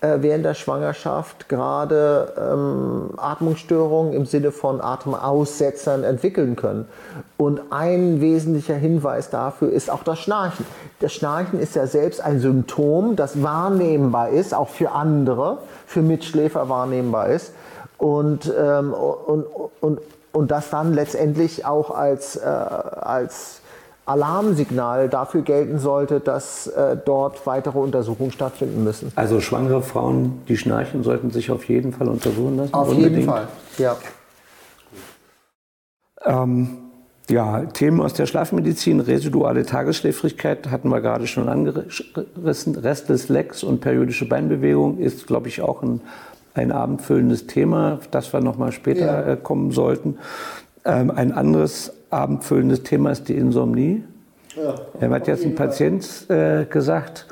während 0.00 0.44
der 0.46 0.54
Schwangerschaft 0.54 1.48
gerade 1.48 2.32
ähm, 2.38 3.10
Atmungsstörungen 3.18 4.14
im 4.14 4.24
Sinne 4.24 4.50
von 4.50 4.80
Atemaussetzern 4.80 6.04
entwickeln 6.04 6.56
können. 6.56 6.88
Und 7.36 7.60
ein 7.70 8.20
wesentlicher 8.20 8.76
Hinweis 8.76 9.28
dafür 9.28 9.70
ist 9.70 9.90
auch 9.90 10.02
das 10.02 10.18
Schnarchen. 10.20 10.64
Das 11.00 11.12
Schnarchen 11.12 11.60
ist 11.60 11.76
ja 11.76 11.86
selbst 11.86 12.22
ein 12.22 12.40
Symptom, 12.40 13.14
das 13.14 13.42
wahrnehmbar 13.42 14.30
ist, 14.30 14.54
auch 14.54 14.68
für 14.68 14.92
andere, 14.92 15.58
für 15.86 16.00
Mitschläfer 16.00 16.68
wahrnehmbar 16.70 17.28
ist. 17.28 17.52
Und, 17.98 18.50
ähm, 18.58 18.94
und, 18.94 19.44
und, 19.80 20.00
und 20.32 20.50
das 20.50 20.70
dann 20.70 20.94
letztendlich 20.94 21.66
auch 21.66 21.90
als, 21.90 22.36
äh, 22.36 22.46
als 22.46 23.59
Alarmsignal 24.06 25.08
dafür 25.08 25.42
gelten 25.42 25.78
sollte, 25.78 26.20
dass 26.20 26.66
äh, 26.66 26.96
dort 27.04 27.46
weitere 27.46 27.78
Untersuchungen 27.78 28.32
stattfinden 28.32 28.82
müssen. 28.82 29.12
Also 29.14 29.40
schwangere 29.40 29.82
Frauen, 29.82 30.42
die 30.48 30.56
schnarchen, 30.56 31.02
sollten 31.02 31.30
sich 31.30 31.50
auf 31.50 31.64
jeden 31.68 31.92
Fall 31.92 32.08
untersuchen 32.08 32.56
lassen? 32.56 32.74
Auf 32.74 32.88
Unbedingt. 32.88 33.16
jeden 33.16 33.28
Fall, 33.28 33.48
ja. 33.78 33.96
Ähm, 36.24 36.78
ja, 37.30 37.64
Themen 37.66 38.00
aus 38.00 38.14
der 38.14 38.26
Schlafmedizin, 38.26 38.98
residuale 38.98 39.64
Tagesschläfrigkeit 39.64 40.70
hatten 40.70 40.88
wir 40.88 41.00
gerade 41.00 41.28
schon 41.28 41.48
angerissen. 41.48 42.74
Restless 42.76 43.28
Legs 43.28 43.62
und 43.62 43.80
periodische 43.80 44.26
Beinbewegung 44.28 44.98
ist, 44.98 45.28
glaube 45.28 45.46
ich, 45.46 45.62
auch 45.62 45.82
ein, 45.82 46.00
ein 46.54 46.72
abendfüllendes 46.72 47.46
Thema, 47.46 48.00
das 48.10 48.32
wir 48.32 48.40
nochmal 48.40 48.72
später 48.72 49.26
ja. 49.26 49.32
äh, 49.34 49.36
kommen 49.36 49.70
sollten. 49.70 50.18
Ähm, 50.84 51.12
ein 51.12 51.30
anderes 51.30 51.92
abendfüllendes 52.10 52.82
Thema 52.82 53.10
ist 53.10 53.28
die 53.28 53.36
Insomnie. 53.36 54.04
Ja, 54.56 54.74
er 54.98 55.10
hat 55.10 55.28
jetzt 55.28 55.44
ein 55.44 55.54
Patient 55.54 56.28
äh, 56.28 56.64
gesagt, 56.64 57.26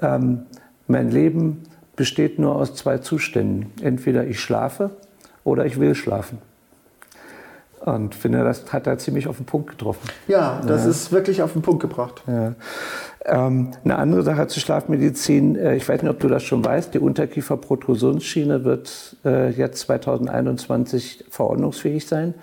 ähm, 0.00 0.42
mein 0.86 1.10
Leben 1.10 1.64
besteht 1.96 2.38
nur 2.38 2.54
aus 2.56 2.74
zwei 2.74 2.98
Zuständen. 2.98 3.72
Entweder 3.82 4.26
ich 4.26 4.40
schlafe 4.40 4.90
oder 5.44 5.66
ich 5.66 5.80
will 5.80 5.94
schlafen. 5.94 6.38
Und 7.80 8.14
finde, 8.14 8.42
das 8.42 8.72
hat 8.72 8.86
er 8.86 8.98
ziemlich 8.98 9.28
auf 9.28 9.36
den 9.36 9.46
Punkt 9.46 9.70
getroffen. 9.70 10.08
Ja, 10.28 10.60
das 10.66 10.84
ja. 10.84 10.90
ist 10.90 11.12
wirklich 11.12 11.42
auf 11.42 11.52
den 11.52 11.62
Punkt 11.62 11.80
gebracht. 11.80 12.22
Ja. 12.26 12.54
Ähm, 13.24 13.70
eine 13.84 13.96
andere 13.96 14.22
Sache 14.22 14.46
zur 14.46 14.62
Schlafmedizin, 14.62 15.56
äh, 15.56 15.76
ich 15.76 15.88
weiß 15.88 16.02
nicht, 16.02 16.10
ob 16.10 16.20
du 16.20 16.28
das 16.28 16.42
schon 16.42 16.64
weißt, 16.64 16.94
die 16.94 16.98
Unterkieferprotrusionsschiene 16.98 18.64
wird 18.64 19.16
äh, 19.24 19.50
jetzt 19.50 19.80
2021 19.80 21.24
verordnungsfähig 21.30 22.06
sein 22.06 22.34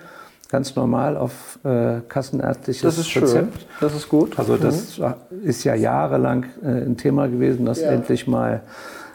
ganz 0.54 0.76
normal 0.76 1.18
auf 1.18 1.58
äh, 1.64 2.02
kassenärztliches 2.08 2.84
das 2.84 2.98
ist 3.00 3.16
Rezept. 3.16 3.58
Schön. 3.58 3.68
Das 3.82 3.96
ist 3.96 4.08
gut. 4.08 4.38
Also 4.38 4.56
das 4.56 5.00
mhm. 5.00 5.16
ist 5.44 5.64
ja 5.64 5.74
jahrelang 5.74 6.46
äh, 6.64 6.68
ein 6.68 6.96
Thema 6.96 7.28
gewesen, 7.28 7.66
dass 7.66 7.82
ja. 7.82 7.90
endlich 7.90 8.28
mal 8.28 8.62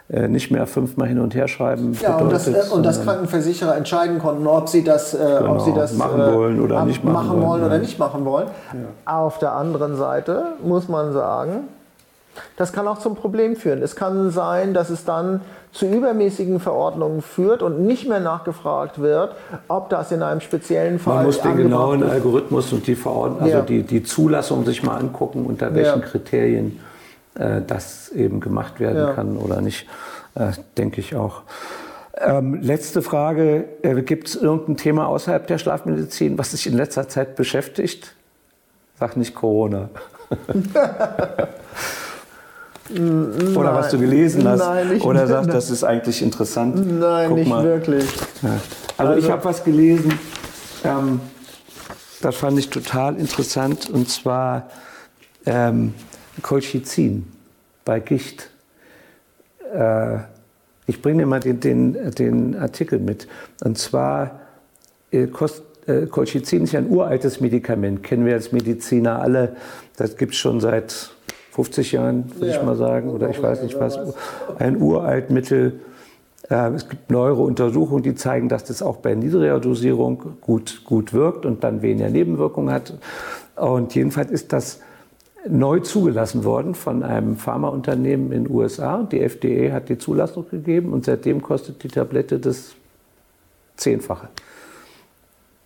äh, 0.09 0.27
nicht 0.27 0.51
mehr 0.51 0.67
fünfmal 0.67 1.07
hin 1.07 1.17
und 1.17 1.33
her 1.35 1.47
schreiben. 1.47 1.97
Ja, 2.01 2.17
und, 2.17 2.29
das, 2.29 2.49
äh, 2.49 2.61
und 2.73 2.83
dass 2.83 3.01
Krankenversicherer 3.05 3.77
entscheiden 3.77 4.19
konnten, 4.19 4.45
ob 4.47 4.67
sie 4.67 4.83
das, 4.83 5.13
äh, 5.13 5.17
genau, 5.17 5.53
ob 5.53 5.61
sie 5.61 5.73
das 5.73 5.93
machen 5.93 6.19
wollen 6.19 6.59
oder 6.59 6.83
nicht 6.83 7.05
machen, 7.05 7.27
machen 7.27 7.41
wollen, 7.41 7.63
oder 7.63 7.77
nicht 7.77 7.97
machen 7.97 8.25
wollen. 8.25 8.47
Ja. 8.73 9.13
Auf 9.17 9.39
der 9.39 9.53
anderen 9.53 9.95
Seite 9.95 10.43
muss 10.61 10.89
man 10.89 11.13
sagen, 11.13 11.69
das 12.57 12.73
kann 12.73 12.87
auch 12.87 12.99
zum 12.99 13.15
Problem 13.15 13.55
führen. 13.55 13.81
Es 13.81 13.95
kann 13.95 14.31
sein, 14.31 14.73
dass 14.73 14.89
es 14.89 15.05
dann 15.05 15.41
zu 15.71 15.85
übermäßigen 15.85 16.59
Verordnungen 16.59 17.21
führt 17.21 17.61
und 17.61 17.81
nicht 17.81 18.07
mehr 18.07 18.19
nachgefragt 18.19 18.99
wird, 18.99 19.35
ob 19.67 19.89
das 19.89 20.11
in 20.11 20.23
einem 20.23 20.41
speziellen 20.41 20.99
Fall. 20.99 21.17
Man 21.17 21.25
muss 21.27 21.41
den 21.41 21.57
genauen 21.57 22.01
ist. 22.01 22.11
Algorithmus 22.11 22.73
und 22.73 22.87
die 22.87 22.95
Verordnung, 22.95 23.41
also 23.41 23.57
ja. 23.57 23.61
die, 23.61 23.83
die 23.83 24.03
Zulassung 24.03 24.65
sich 24.65 24.83
mal 24.83 24.97
angucken, 24.97 25.45
unter 25.45 25.73
welchen 25.75 26.01
ja. 26.01 26.05
Kriterien 26.05 26.79
äh, 27.35 27.61
das 27.65 28.09
eben 28.09 28.39
gemacht 28.39 28.79
werden 28.79 28.97
ja. 28.97 29.13
kann 29.13 29.37
oder 29.37 29.61
nicht, 29.61 29.87
äh, 30.35 30.51
denke 30.77 31.01
ich 31.01 31.15
auch. 31.15 31.43
Ähm, 32.17 32.55
letzte 32.61 33.01
Frage: 33.01 33.65
äh, 33.83 34.01
Gibt 34.01 34.27
es 34.27 34.35
irgendein 34.35 34.75
Thema 34.75 35.07
außerhalb 35.07 35.45
der 35.45 35.59
Schlafmedizin, 35.59 36.37
was 36.37 36.51
sich 36.51 36.65
in 36.65 36.75
letzter 36.75 37.07
Zeit 37.07 37.35
beschäftigt? 37.35 38.15
Sag 38.99 39.15
nicht 39.15 39.35
Corona. 39.35 39.89
Nein. 42.89 43.55
Oder 43.55 43.73
was 43.73 43.89
du 43.89 43.99
gelesen 43.99 44.47
hast. 44.47 44.59
Nein, 44.59 44.89
nicht 44.89 45.05
Oder 45.05 45.27
sagst, 45.27 45.53
das 45.53 45.69
ist 45.69 45.83
eigentlich 45.83 46.21
interessant. 46.21 46.99
Nein, 46.99 47.29
Guck 47.29 47.37
nicht 47.37 47.47
mal. 47.47 47.63
wirklich. 47.63 48.05
Ja. 48.41 48.59
Also, 48.97 49.13
also, 49.13 49.25
ich 49.25 49.31
habe 49.31 49.45
was 49.45 49.63
gelesen, 49.63 50.13
ähm, 50.83 51.19
das 52.21 52.35
fand 52.35 52.59
ich 52.59 52.69
total 52.69 53.15
interessant, 53.15 53.89
und 53.89 54.09
zwar 54.09 54.69
ähm, 55.45 55.93
Colchicin 56.41 57.27
bei 57.85 57.99
Gicht. 57.99 58.49
Äh, 59.73 60.17
ich 60.87 61.01
bringe 61.01 61.23
dir 61.23 61.27
mal 61.27 61.39
den, 61.39 61.59
den, 61.59 62.11
den, 62.11 62.57
Artikel 62.57 62.99
mit. 62.99 63.27
Und 63.63 63.77
zwar, 63.77 64.39
äh, 65.11 65.27
kost, 65.27 65.61
äh, 65.85 66.07
Colchicin 66.07 66.63
ist 66.63 66.73
ja 66.73 66.79
ein 66.79 66.89
uraltes 66.89 67.39
Medikament, 67.39 68.03
kennen 68.03 68.25
wir 68.25 68.33
als 68.33 68.51
Mediziner 68.51 69.21
alle. 69.21 69.55
Das 69.97 70.17
gibt 70.17 70.33
es 70.33 70.39
schon 70.39 70.59
seit 70.59 71.11
50 71.59 71.91
Jahren, 71.91 72.31
würde 72.35 72.53
ja. 72.53 72.57
ich 72.57 72.65
mal 72.65 72.77
sagen, 72.77 73.09
oder 73.09 73.29
ich 73.29 73.43
weiß 73.43 73.63
nicht 73.63 73.77
was, 73.77 73.99
ein 74.59 74.81
uralt 74.81 75.29
Mittel. 75.29 75.81
Äh, 76.49 76.69
es 76.69 76.87
gibt 76.87 77.11
neuere 77.11 77.41
Untersuchungen, 77.41 78.01
die 78.01 78.15
zeigen, 78.15 78.47
dass 78.47 78.63
das 78.63 78.81
auch 78.81 78.95
bei 78.97 79.13
niedriger 79.13 79.59
Dosierung 79.59 80.37
gut, 80.39 80.85
gut 80.85 81.11
wirkt 81.11 81.45
und 81.45 81.65
dann 81.65 81.81
weniger 81.81 82.09
Nebenwirkungen 82.09 82.73
hat. 82.73 82.93
Und 83.57 83.93
jedenfalls 83.93 84.31
ist 84.31 84.53
das 84.53 84.79
neu 85.49 85.81
zugelassen 85.81 86.45
worden 86.45 86.75
von 86.75 87.03
einem 87.03 87.35
Pharmaunternehmen 87.35 88.31
in 88.31 88.45
den 88.45 88.53
USA. 88.53 89.03
Die 89.03 89.19
FDA 89.19 89.73
hat 89.73 89.89
die 89.89 89.97
Zulassung 89.97 90.45
gegeben 90.49 90.93
und 90.93 91.03
seitdem 91.03 91.41
kostet 91.41 91.83
die 91.83 91.89
Tablette 91.89 92.39
das 92.39 92.73
Zehnfache. 93.75 94.29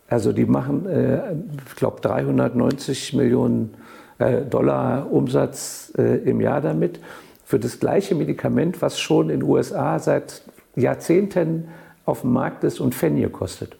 Also 0.09 0.33
die 0.33 0.45
machen, 0.45 0.87
äh, 0.87 1.35
ich 1.67 1.75
glaube, 1.75 2.01
390 2.01 3.13
Millionen 3.13 3.75
Dollar 4.19 5.11
Umsatz 5.11 5.91
äh, 5.97 6.17
im 6.17 6.41
Jahr 6.41 6.61
damit 6.61 6.99
für 7.45 7.59
das 7.59 7.79
gleiche 7.79 8.15
Medikament, 8.15 8.81
was 8.81 8.99
schon 8.99 9.29
in 9.29 9.41
den 9.41 9.49
USA 9.49 9.99
seit 9.99 10.41
Jahrzehnten 10.75 11.67
auf 12.05 12.21
dem 12.21 12.33
Markt 12.33 12.63
ist 12.63 12.79
und 12.79 12.95
Pfennige 12.95 13.29
kostet. 13.29 13.75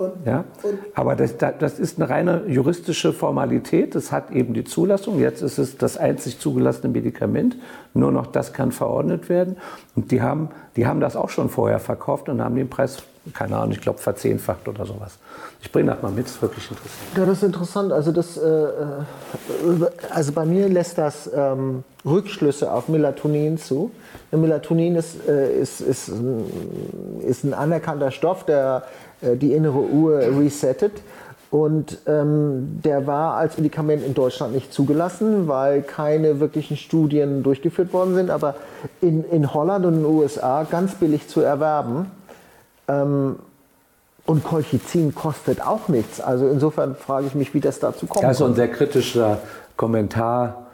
Und, 0.00 0.12
ja? 0.24 0.44
Und? 0.62 0.78
Aber 0.94 1.14
das, 1.14 1.36
das, 1.36 1.78
ist 1.78 2.00
eine 2.00 2.08
reine 2.08 2.44
juristische 2.48 3.12
Formalität. 3.12 3.94
Es 3.94 4.10
hat 4.10 4.30
eben 4.30 4.54
die 4.54 4.64
Zulassung. 4.64 5.20
Jetzt 5.20 5.42
ist 5.42 5.58
es 5.58 5.76
das 5.76 5.98
einzig 5.98 6.38
zugelassene 6.38 6.90
Medikament. 6.90 7.56
Nur 7.92 8.10
noch 8.10 8.26
das 8.26 8.54
kann 8.54 8.72
verordnet 8.72 9.28
werden. 9.28 9.58
Und 9.94 10.10
die 10.10 10.22
haben, 10.22 10.48
die 10.76 10.86
haben 10.86 11.00
das 11.00 11.16
auch 11.16 11.28
schon 11.28 11.50
vorher 11.50 11.78
verkauft 11.78 12.30
und 12.30 12.42
haben 12.42 12.56
den 12.56 12.70
Preis, 12.70 13.02
keine 13.34 13.56
Ahnung, 13.56 13.72
ich 13.72 13.80
glaube, 13.80 13.98
verzehnfacht 13.98 14.66
oder 14.66 14.86
sowas. 14.86 15.18
Ich 15.62 15.70
bringe 15.70 15.90
das 15.92 16.02
mal 16.02 16.10
mit, 16.10 16.26
ist 16.26 16.40
wirklich 16.40 16.70
interessant. 16.70 17.16
Ja, 17.16 17.26
das 17.26 17.38
ist 17.38 17.42
interessant. 17.44 17.92
Also, 17.92 18.12
das, 18.12 18.36
äh, 18.36 18.48
äh, 18.48 18.70
also 20.10 20.32
bei 20.32 20.44
mir 20.44 20.68
lässt 20.68 20.96
das 20.96 21.30
ähm, 21.34 21.84
Rückschlüsse 22.04 22.72
auf 22.72 22.88
Melatonin 22.88 23.58
zu. 23.58 23.90
Melatonin 24.32 24.96
ist, 24.96 25.16
äh, 25.28 25.60
ist, 25.60 25.80
ist, 25.80 26.10
ist 27.26 27.44
ein 27.44 27.52
anerkannter 27.52 28.10
Stoff, 28.10 28.44
der 28.44 28.84
äh, 29.20 29.36
die 29.36 29.52
innere 29.52 29.80
Uhr 29.80 30.18
resettet. 30.18 30.92
Und 31.50 31.98
ähm, 32.06 32.80
der 32.84 33.08
war 33.08 33.34
als 33.34 33.58
Medikament 33.58 34.04
in 34.04 34.14
Deutschland 34.14 34.54
nicht 34.54 34.72
zugelassen, 34.72 35.48
weil 35.48 35.82
keine 35.82 36.38
wirklichen 36.38 36.76
Studien 36.76 37.42
durchgeführt 37.42 37.92
worden 37.92 38.14
sind, 38.14 38.30
aber 38.30 38.54
in, 39.00 39.24
in 39.24 39.52
Holland 39.52 39.84
und 39.84 39.94
in 39.94 40.02
den 40.04 40.06
USA 40.06 40.62
ganz 40.62 40.94
billig 40.94 41.26
zu 41.26 41.40
erwerben. 41.40 42.06
Ähm, 42.90 43.36
und 44.26 44.44
Colchicin 44.44 45.14
kostet 45.14 45.60
auch 45.60 45.88
nichts. 45.88 46.20
Also 46.20 46.48
insofern 46.48 46.94
frage 46.94 47.26
ich 47.26 47.34
mich, 47.34 47.54
wie 47.54 47.60
das 47.60 47.80
dazu 47.80 48.06
kommt. 48.06 48.22
Da 48.22 48.30
ist 48.30 48.38
so 48.38 48.44
ein 48.44 48.54
sehr 48.54 48.68
kritischer 48.68 49.40
Kommentar 49.76 50.66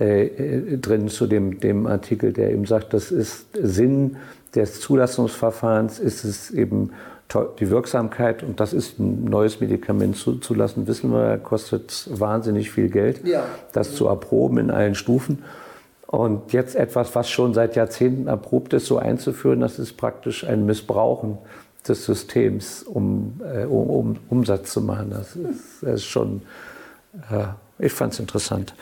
äh, 0.00 0.26
äh, 0.26 0.78
drin 0.78 1.08
zu 1.08 1.26
dem, 1.26 1.60
dem 1.60 1.86
Artikel, 1.86 2.32
der 2.32 2.50
eben 2.50 2.66
sagt, 2.66 2.92
das 2.92 3.10
ist 3.10 3.46
Sinn 3.54 4.16
des 4.54 4.80
Zulassungsverfahrens, 4.80 5.98
ist 5.98 6.24
es 6.24 6.50
eben 6.50 6.92
die 7.60 7.68
Wirksamkeit, 7.68 8.42
und 8.42 8.58
das 8.58 8.72
ist 8.72 8.98
ein 8.98 9.24
neues 9.24 9.60
Medikament 9.60 10.16
zuzulassen, 10.16 10.86
wissen 10.86 11.10
wir, 11.12 11.36
kostet 11.36 12.08
wahnsinnig 12.10 12.70
viel 12.70 12.88
Geld, 12.88 13.26
ja. 13.26 13.44
das 13.72 13.94
zu 13.94 14.06
erproben 14.06 14.56
in 14.58 14.70
allen 14.70 14.94
Stufen. 14.94 15.44
Und 16.10 16.54
jetzt 16.54 16.74
etwas, 16.74 17.14
was 17.14 17.28
schon 17.28 17.52
seit 17.52 17.76
Jahrzehnten 17.76 18.28
erprobt 18.28 18.72
ist, 18.72 18.86
so 18.86 18.96
einzuführen, 18.96 19.60
das 19.60 19.78
ist 19.78 19.98
praktisch 19.98 20.42
ein 20.42 20.64
Missbrauchen 20.64 21.36
des 21.86 22.06
Systems, 22.06 22.82
um, 22.82 23.40
äh, 23.44 23.64
um, 23.64 23.90
um 23.90 24.16
Umsatz 24.30 24.72
zu 24.72 24.80
machen. 24.80 25.10
Das 25.10 25.36
ist, 25.36 25.82
das 25.82 25.94
ist 25.96 26.06
schon, 26.06 26.40
äh, 27.30 27.48
ich 27.78 27.92
fand 27.92 28.14
es 28.14 28.20
interessant. 28.20 28.74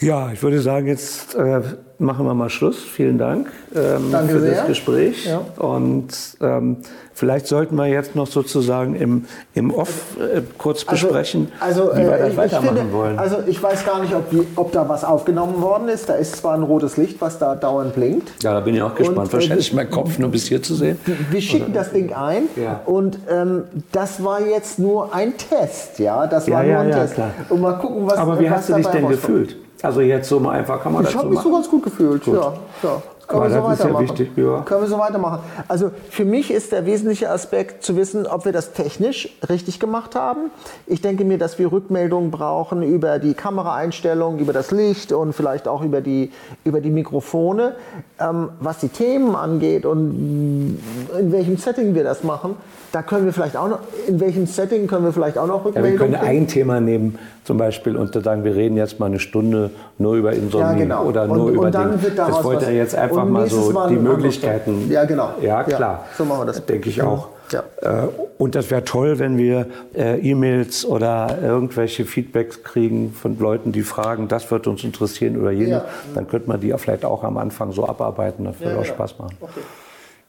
Ja, 0.00 0.30
ich 0.32 0.42
würde 0.42 0.60
sagen, 0.60 0.86
jetzt 0.86 1.34
äh, 1.34 1.60
machen 1.98 2.24
wir 2.24 2.32
mal 2.32 2.48
Schluss. 2.48 2.78
Vielen 2.82 3.18
Dank 3.18 3.48
ähm, 3.74 4.10
Danke 4.10 4.32
für 4.32 4.40
sehr. 4.40 4.54
das 4.56 4.66
Gespräch. 4.68 5.26
Ja. 5.26 5.42
Und 5.58 6.08
ähm, 6.40 6.78
vielleicht 7.12 7.46
sollten 7.46 7.76
wir 7.76 7.86
jetzt 7.86 8.16
noch 8.16 8.26
sozusagen 8.26 8.94
im, 8.94 9.26
im 9.52 9.70
Off 9.74 10.16
äh, 10.18 10.40
kurz 10.56 10.86
besprechen, 10.86 11.52
also, 11.60 11.90
wie 11.94 11.98
wir 11.98 12.12
äh, 12.14 12.18
das 12.20 12.30
ich 12.30 12.36
weitermachen 12.38 12.76
finde, 12.78 12.92
wollen. 12.94 13.18
Also 13.18 13.36
ich 13.46 13.62
weiß 13.62 13.84
gar 13.84 14.00
nicht, 14.00 14.14
ob, 14.14 14.30
die, 14.30 14.40
ob 14.56 14.72
da 14.72 14.88
was 14.88 15.04
aufgenommen 15.04 15.60
worden 15.60 15.88
ist. 15.90 16.08
Da 16.08 16.14
ist 16.14 16.36
zwar 16.36 16.54
ein 16.54 16.62
rotes 16.62 16.96
Licht, 16.96 17.20
was 17.20 17.38
da 17.38 17.54
dauernd 17.54 17.94
blinkt. 17.94 18.42
ja, 18.42 18.54
da 18.54 18.60
bin 18.60 18.74
ich 18.74 18.80
auch 18.80 18.94
gespannt. 18.94 19.18
Und, 19.18 19.28
äh, 19.28 19.32
Wahrscheinlich 19.34 19.66
ist 19.68 19.74
mein 19.74 19.90
Kopf 19.90 20.18
nur 20.18 20.30
bis 20.30 20.46
hier 20.48 20.62
zu 20.62 20.74
sehen. 20.76 20.98
Wir 21.30 21.42
schicken 21.42 21.74
das 21.74 21.92
Ding 21.92 22.14
ein 22.14 22.44
Ja. 22.56 22.80
und 22.86 23.18
ähm, 23.30 23.64
das 23.92 24.24
war 24.24 24.40
jetzt 24.40 24.78
nur 24.78 25.14
ein 25.14 25.34
Test, 25.36 25.98
ja, 25.98 26.26
das 26.26 26.46
Ja, 26.46 26.54
war 26.54 26.64
ja, 26.64 26.72
nur 26.76 26.82
ein 26.84 26.88
ja, 26.88 26.98
Test. 27.02 27.14
klar. 27.16 27.32
Und 27.50 27.60
mal 27.60 27.72
gucken, 27.74 28.06
was 28.06 28.16
Aber 28.16 28.40
wie 28.40 28.46
was 28.46 28.52
hast 28.60 28.68
du 28.70 28.74
dich 28.76 28.86
denn 28.86 29.04
rauskommt. 29.04 29.10
gefühlt? 29.10 29.56
Also 29.82 30.00
jetzt 30.00 30.28
so 30.28 30.40
mal 30.40 30.52
einfach, 30.58 30.82
kann 30.82 30.92
man 30.92 31.02
Ich 31.02 31.06
das 31.08 31.12
so 31.14 31.18
habe 31.20 31.30
mich 31.30 31.40
so 31.40 31.48
machen? 31.48 31.60
ganz 31.62 31.70
gut 31.70 31.82
gefühlt. 31.84 32.26
Ja, 32.26 32.54
ja. 32.82 33.02
Können 33.26 33.42
Aber 33.44 33.50
wir 33.52 33.60
so 33.62 33.68
das 33.68 33.72
ist 33.74 33.78
ja 33.78 33.84
weitermachen. 33.84 34.08
wichtig, 34.18 34.30
ja. 34.36 34.60
Können 34.62 34.80
wir 34.80 34.88
so 34.88 34.98
weitermachen. 34.98 35.38
Also 35.68 35.90
für 36.10 36.24
mich 36.24 36.50
ist 36.50 36.72
der 36.72 36.84
wesentliche 36.84 37.30
Aspekt 37.30 37.84
zu 37.84 37.94
wissen, 37.96 38.26
ob 38.26 38.44
wir 38.44 38.50
das 38.50 38.72
technisch 38.72 39.28
richtig 39.48 39.78
gemacht 39.78 40.16
haben. 40.16 40.50
Ich 40.88 41.00
denke 41.00 41.24
mir, 41.24 41.38
dass 41.38 41.56
wir 41.56 41.70
Rückmeldungen 41.70 42.32
brauchen 42.32 42.82
über 42.82 43.20
die 43.20 43.34
Kameraeinstellungen, 43.34 44.40
über 44.40 44.52
das 44.52 44.72
Licht 44.72 45.12
und 45.12 45.32
vielleicht 45.32 45.68
auch 45.68 45.82
über 45.82 46.00
die, 46.00 46.32
über 46.64 46.80
die 46.80 46.90
Mikrofone. 46.90 47.76
Ähm, 48.18 48.48
was 48.58 48.78
die 48.78 48.88
Themen 48.88 49.36
angeht 49.36 49.86
und 49.86 50.80
in 51.16 51.30
welchem 51.30 51.56
Setting 51.56 51.94
wir 51.94 52.02
das 52.02 52.24
machen, 52.24 52.56
da 52.92 53.02
können 53.02 53.24
wir 53.24 53.32
vielleicht 53.32 53.56
auch 53.56 53.68
noch, 53.68 53.78
in 54.08 54.18
welchem 54.20 54.46
Setting 54.46 54.86
können 54.86 55.04
wir 55.04 55.12
vielleicht 55.12 55.38
auch 55.38 55.46
noch 55.46 55.64
Ja, 55.64 55.74
wir 55.74 55.82
Rückmeldungen 55.84 56.12
können 56.12 56.14
ein 56.28 56.46
Thema 56.48 56.80
nehmen, 56.80 57.18
zum 57.44 57.56
Beispiel, 57.58 57.96
und 57.96 58.12
sagen, 58.24 58.42
wir 58.44 58.54
reden 58.56 58.76
jetzt 58.76 58.98
mal 58.98 59.06
eine 59.06 59.18
Stunde 59.20 59.70
nur 59.98 60.14
über 60.14 60.32
Insomnie 60.32 60.64
Ja, 60.64 60.72
genau. 60.72 61.04
oder 61.04 61.26
nur 61.26 61.46
Und- 61.46 61.54
über 61.54 61.70
dann 61.70 62.00
daraus 62.16 62.36
Das 62.36 62.44
wollte 62.44 62.66
er 62.66 62.72
jetzt 62.72 62.94
einfach 62.94 63.24
mal 63.24 63.48
so 63.48 63.70
Mal 63.70 63.88
die 63.88 63.96
Möglichkeiten. 63.96 64.90
Ja, 64.90 65.04
genau. 65.04 65.30
Ja, 65.40 65.46
Ja, 65.60 65.62
klar. 65.62 66.04
so 66.18 66.24
machen 66.24 66.40
wir 66.42 66.46
das. 66.46 66.64
Denke 66.66 66.88
ich 66.88 67.00
auch. 67.02 67.28
Ja. 67.52 67.64
Äh, 67.82 68.08
Und 68.38 68.54
das 68.54 68.70
wäre 68.70 68.84
toll, 68.84 69.18
wenn 69.18 69.36
wir 69.36 69.66
äh, 69.94 70.18
E-Mails 70.20 70.84
oder 70.86 71.36
irgendwelche 71.42 72.04
Feedbacks 72.04 72.62
kriegen 72.62 73.12
von 73.12 73.38
Leuten, 73.38 73.70
die 73.72 73.82
fragen, 73.82 74.28
das 74.28 74.50
wird 74.50 74.66
uns 74.66 74.82
interessieren 74.84 75.38
oder 75.40 75.50
jenes. 75.50 75.70
Ja. 75.70 75.84
Dann 76.14 76.26
könnte 76.28 76.48
man 76.48 76.60
die 76.60 76.68
ja 76.68 76.78
vielleicht 76.78 77.04
auch 77.04 77.22
am 77.24 77.36
Anfang 77.38 77.72
so 77.72 77.86
abarbeiten. 77.88 78.44
Das 78.44 78.58
würde 78.60 78.74
Ja, 78.74 78.80
auch. 78.80 78.84
Spaß 78.84 79.18
machen. 79.18 79.36
Okay. 79.40 79.60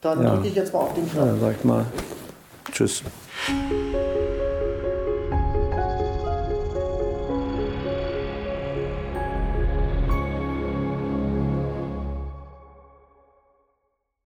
Dann 0.02 0.26
drücke 0.26 0.48
ich 0.48 0.56
jetzt 0.56 0.74
mal 0.74 0.80
auf 0.80 0.94
den 0.96 1.10
Knopf. 1.10 1.26
Dann 1.26 1.40
sag 1.40 1.52
ich 1.58 1.64
mal. 1.64 1.86
Tschüss. 2.72 3.04